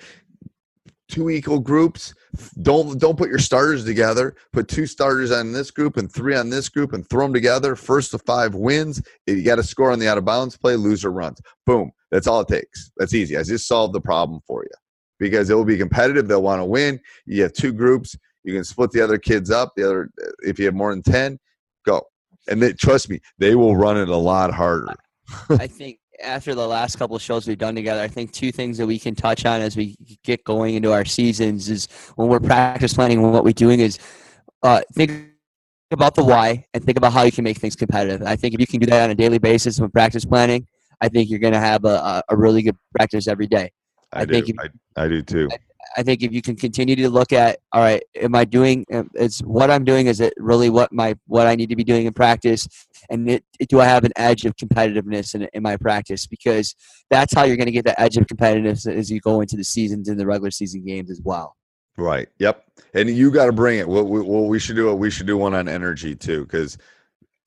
Two 1.08 1.30
equal 1.30 1.60
groups 1.60 2.14
don't 2.62 2.98
don't 2.98 3.16
put 3.16 3.28
your 3.28 3.38
starters 3.38 3.84
together. 3.84 4.34
Put 4.52 4.68
two 4.68 4.86
starters 4.86 5.30
on 5.30 5.52
this 5.52 5.70
group 5.70 5.96
and 5.96 6.12
three 6.12 6.36
on 6.36 6.50
this 6.50 6.68
group 6.68 6.92
and 6.92 7.08
throw 7.08 7.24
them 7.24 7.34
together. 7.34 7.76
First 7.76 8.10
to 8.12 8.18
five 8.18 8.54
wins 8.54 9.02
you 9.26 9.42
got 9.42 9.56
to 9.56 9.62
score 9.62 9.92
on 9.92 9.98
the 9.98 10.08
out 10.08 10.18
of 10.18 10.24
bounds 10.24 10.56
play 10.56 10.76
loser 10.76 11.12
runs. 11.12 11.40
Boom. 11.64 11.92
That's 12.10 12.26
all 12.26 12.40
it 12.40 12.48
takes. 12.48 12.90
That's 12.96 13.14
easy. 13.14 13.36
I 13.36 13.42
just 13.42 13.66
solved 13.66 13.94
the 13.94 14.00
problem 14.00 14.40
for 14.46 14.64
you 14.64 14.70
because 15.18 15.50
it 15.50 15.54
will 15.54 15.64
be 15.64 15.78
competitive. 15.78 16.28
They'll 16.28 16.42
want 16.42 16.60
to 16.60 16.64
win. 16.64 17.00
You 17.26 17.42
have 17.42 17.52
two 17.52 17.72
groups 17.72 18.16
you 18.46 18.54
can 18.54 18.64
split 18.64 18.90
the 18.92 19.00
other 19.02 19.18
kids 19.18 19.50
up 19.50 19.72
the 19.76 19.86
other 19.86 20.10
if 20.40 20.58
you 20.58 20.64
have 20.64 20.74
more 20.74 20.90
than 20.90 21.02
10 21.02 21.38
go 21.84 22.02
and 22.48 22.62
they, 22.62 22.72
trust 22.72 23.10
me 23.10 23.20
they 23.38 23.54
will 23.54 23.76
run 23.76 23.96
it 23.96 24.08
a 24.08 24.16
lot 24.16 24.52
harder 24.52 24.88
I 25.50 25.66
think 25.66 25.98
after 26.22 26.54
the 26.54 26.66
last 26.66 26.96
couple 26.96 27.16
of 27.16 27.22
shows 27.22 27.46
we've 27.46 27.58
done 27.58 27.74
together, 27.74 28.00
I 28.00 28.08
think 28.08 28.32
two 28.32 28.52
things 28.52 28.78
that 28.78 28.86
we 28.86 28.98
can 28.98 29.14
touch 29.14 29.44
on 29.44 29.60
as 29.60 29.76
we 29.76 29.96
get 30.24 30.44
going 30.44 30.74
into 30.74 30.92
our 30.92 31.04
seasons 31.04 31.68
is 31.68 31.88
when 32.16 32.28
we're 32.28 32.40
practice 32.40 32.94
planning, 32.94 33.20
what 33.22 33.44
we're 33.44 33.52
doing 33.52 33.80
is 33.80 33.98
uh, 34.62 34.80
think 34.94 35.30
about 35.90 36.14
the 36.14 36.24
why 36.24 36.64
and 36.74 36.84
think 36.84 36.98
about 36.98 37.12
how 37.12 37.22
you 37.22 37.32
can 37.32 37.44
make 37.44 37.58
things 37.58 37.76
competitive. 37.76 38.26
I 38.26 38.36
think 38.36 38.54
if 38.54 38.60
you 38.60 38.66
can 38.66 38.80
do 38.80 38.86
that 38.86 39.04
on 39.04 39.10
a 39.10 39.14
daily 39.14 39.38
basis 39.38 39.80
when 39.80 39.90
practice 39.90 40.24
planning, 40.24 40.66
I 41.00 41.08
think 41.08 41.28
you're 41.28 41.38
going 41.38 41.52
to 41.52 41.60
have 41.60 41.84
a, 41.84 41.88
a, 41.88 42.22
a 42.30 42.36
really 42.36 42.62
good 42.62 42.76
practice 42.94 43.28
every 43.28 43.46
day. 43.46 43.70
i, 44.12 44.22
I 44.22 44.24
do 44.24 44.32
think 44.32 44.48
if- 44.48 44.56
I, 44.58 45.04
I 45.04 45.08
do 45.08 45.22
too 45.22 45.48
I 45.52 45.58
think 46.02 46.22
if 46.22 46.32
you 46.32 46.42
can 46.42 46.56
continue 46.56 46.96
to 46.96 47.08
look 47.08 47.32
at, 47.32 47.58
all 47.72 47.80
right, 47.80 48.02
am 48.14 48.34
I 48.34 48.44
doing? 48.44 48.84
um, 48.92 49.10
It's 49.14 49.40
what 49.40 49.70
I'm 49.70 49.84
doing. 49.84 50.06
Is 50.06 50.20
it 50.20 50.34
really 50.36 50.70
what 50.70 50.92
my 50.92 51.16
what 51.26 51.46
I 51.46 51.54
need 51.54 51.68
to 51.70 51.76
be 51.76 51.84
doing 51.84 52.06
in 52.06 52.12
practice? 52.12 52.68
And 53.08 53.28
it, 53.30 53.44
do 53.68 53.80
I 53.80 53.84
have 53.86 54.04
an 54.04 54.12
edge 54.16 54.44
of 54.44 54.56
competitiveness 54.56 55.34
in, 55.34 55.48
in 55.52 55.62
my 55.62 55.76
practice? 55.76 56.26
Because 56.26 56.74
that's 57.10 57.34
how 57.34 57.44
you're 57.44 57.56
going 57.56 57.66
to 57.66 57.72
get 57.72 57.84
the 57.84 57.98
edge 58.00 58.16
of 58.16 58.26
competitiveness 58.26 58.86
as 58.86 59.10
you 59.10 59.20
go 59.20 59.40
into 59.40 59.56
the 59.56 59.64
seasons 59.64 60.08
and 60.08 60.18
the 60.18 60.26
regular 60.26 60.50
season 60.50 60.84
games 60.84 61.10
as 61.10 61.20
well. 61.22 61.56
Right. 61.98 62.28
Yep. 62.38 62.62
And 62.94 63.08
you 63.08 63.30
got 63.30 63.46
to 63.46 63.52
bring 63.52 63.78
it. 63.78 63.88
What 63.88 64.08
we, 64.08 64.20
what 64.20 64.48
we 64.48 64.58
should 64.58 64.76
do, 64.76 64.90
it. 64.90 64.96
we 64.96 65.10
should 65.10 65.26
do 65.26 65.38
one 65.38 65.54
on 65.54 65.66
energy 65.68 66.14
too, 66.14 66.42
because 66.42 66.76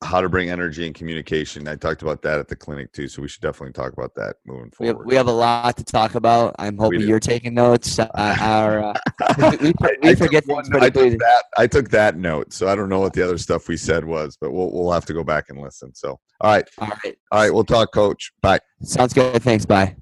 how 0.02 0.20
to 0.20 0.28
bring 0.30 0.48
energy 0.48 0.86
and 0.86 0.94
communication. 0.94 1.68
I 1.68 1.76
talked 1.76 2.00
about 2.00 2.22
that 2.22 2.38
at 2.38 2.48
the 2.48 2.56
clinic 2.56 2.90
too, 2.92 3.06
so 3.06 3.20
we 3.20 3.28
should 3.28 3.42
definitely 3.42 3.72
talk 3.74 3.92
about 3.92 4.14
that 4.14 4.36
moving 4.46 4.72
We 4.80 4.86
have, 4.86 4.94
forward. 4.96 5.06
we 5.08 5.14
have 5.14 5.26
a 5.28 5.32
lot 5.32 5.76
to 5.76 5.84
talk 5.84 6.14
about. 6.14 6.54
I'm 6.58 6.78
hoping 6.78 7.02
you're 7.02 7.20
taking 7.20 7.52
notes. 7.52 7.98
Uh, 7.98 8.08
our, 8.14 8.82
uh, 8.82 8.94
we, 9.38 9.56
we, 9.58 9.72
I- 9.82 9.96
we 10.02 10.08
I 10.10 10.14
forget 10.14 10.44
took 10.44 10.52
one- 10.56 10.82
I 10.82 10.88
took 10.88 11.18
that. 11.18 11.44
I 11.58 11.66
took 11.66 11.90
that 11.90 12.16
note, 12.16 12.52
so 12.54 12.66
I 12.68 12.74
don't 12.74 12.88
know 12.88 13.00
what 13.00 13.12
the 13.12 13.22
other 13.22 13.36
stuff 13.36 13.68
we 13.68 13.76
said 13.76 14.04
was, 14.04 14.38
but 14.40 14.52
we'll 14.52 14.72
we'll 14.72 14.90
have 14.92 15.04
to 15.06 15.12
go 15.12 15.22
back 15.22 15.50
and 15.50 15.60
listen. 15.60 15.94
So, 15.94 16.18
all 16.40 16.50
right, 16.52 16.66
All 16.78 16.88
right, 16.88 17.16
all 17.32 17.40
right, 17.42 17.52
we'll 17.52 17.64
talk, 17.64 17.92
Coach. 17.92 18.32
Bye. 18.40 18.60
sounds 18.82 19.12
good. 19.12 19.42
Thanks. 19.42 19.66
Bye. 19.66 19.96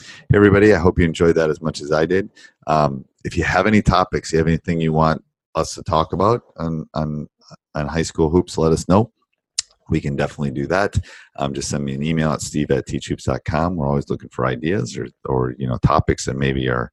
Hey, 0.00 0.04
everybody. 0.36 0.74
I 0.74 0.78
hope 0.78 0.98
you 0.98 1.04
enjoyed 1.06 1.34
that 1.36 1.48
as 1.48 1.60
much 1.62 1.80
as 1.80 1.90
I 1.90 2.04
did. 2.04 2.28
Um, 2.66 3.04
if 3.24 3.34
you 3.36 3.44
have 3.44 3.66
any 3.66 3.80
topics, 3.80 4.30
you 4.30 4.38
have 4.38 4.46
anything 4.46 4.78
you 4.80 4.92
want 4.92 5.24
us 5.54 5.74
to 5.74 5.82
talk 5.82 6.12
about 6.12 6.42
on 6.58 6.86
on 6.92 7.28
on 7.74 7.88
high 7.88 8.02
school 8.02 8.28
hoops, 8.28 8.58
let 8.58 8.72
us 8.72 8.86
know. 8.88 9.10
We 9.88 10.00
can 10.00 10.16
definitely 10.16 10.50
do 10.50 10.66
that. 10.66 10.96
Um, 11.36 11.54
just 11.54 11.68
send 11.68 11.84
me 11.84 11.94
an 11.94 12.02
email 12.02 12.32
at 12.32 12.42
steve 12.42 12.70
at 12.70 12.86
teachhoops.com. 12.86 13.76
We're 13.76 13.88
always 13.88 14.08
looking 14.08 14.28
for 14.30 14.46
ideas 14.46 14.96
or, 14.96 15.08
or 15.24 15.54
you 15.58 15.66
know 15.66 15.78
topics 15.78 16.24
that 16.26 16.36
maybe 16.36 16.68
are 16.68 16.90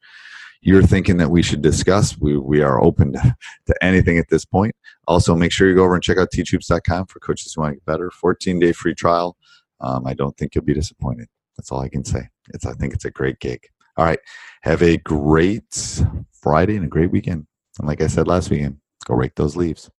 you're 0.65 0.83
thinking 0.83 1.17
that 1.17 1.29
we 1.29 1.43
should 1.43 1.61
discuss. 1.61 2.17
We, 2.17 2.37
we 2.37 2.61
are 2.61 2.83
open 2.83 3.13
to, 3.13 3.35
to 3.67 3.83
anything 3.83 4.17
at 4.17 4.29
this 4.29 4.45
point. 4.45 4.75
Also, 5.07 5.35
make 5.35 5.51
sure 5.51 5.69
you 5.69 5.75
go 5.75 5.83
over 5.83 5.93
and 5.93 6.03
check 6.03 6.17
out 6.17 6.31
teachhoops.com 6.33 7.05
for 7.05 7.19
coaches 7.19 7.53
who 7.53 7.61
want 7.61 7.73
to 7.73 7.75
get 7.75 7.85
better. 7.85 8.09
14 8.09 8.59
day 8.59 8.71
free 8.71 8.95
trial. 8.95 9.37
Um, 9.79 10.07
I 10.07 10.15
don't 10.15 10.35
think 10.37 10.55
you'll 10.55 10.63
be 10.63 10.73
disappointed. 10.73 11.27
That's 11.55 11.71
all 11.71 11.79
I 11.79 11.89
can 11.89 12.03
say. 12.03 12.29
It's 12.53 12.65
I 12.65 12.73
think 12.73 12.93
it's 12.93 13.05
a 13.05 13.11
great 13.11 13.39
gig. 13.39 13.67
All 13.97 14.05
right. 14.05 14.19
Have 14.63 14.81
a 14.81 14.97
great 14.97 16.03
Friday 16.41 16.75
and 16.75 16.85
a 16.85 16.89
great 16.89 17.11
weekend. 17.11 17.45
And 17.79 17.87
like 17.87 18.01
I 18.01 18.07
said 18.07 18.27
last 18.27 18.49
weekend, 18.49 18.77
go 19.05 19.15
rake 19.15 19.35
those 19.35 19.55
leaves. 19.55 19.89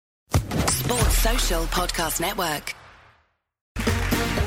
Sports 0.67 1.19
Social 1.19 1.63
Podcast 1.67 2.21
Network. 2.21 2.76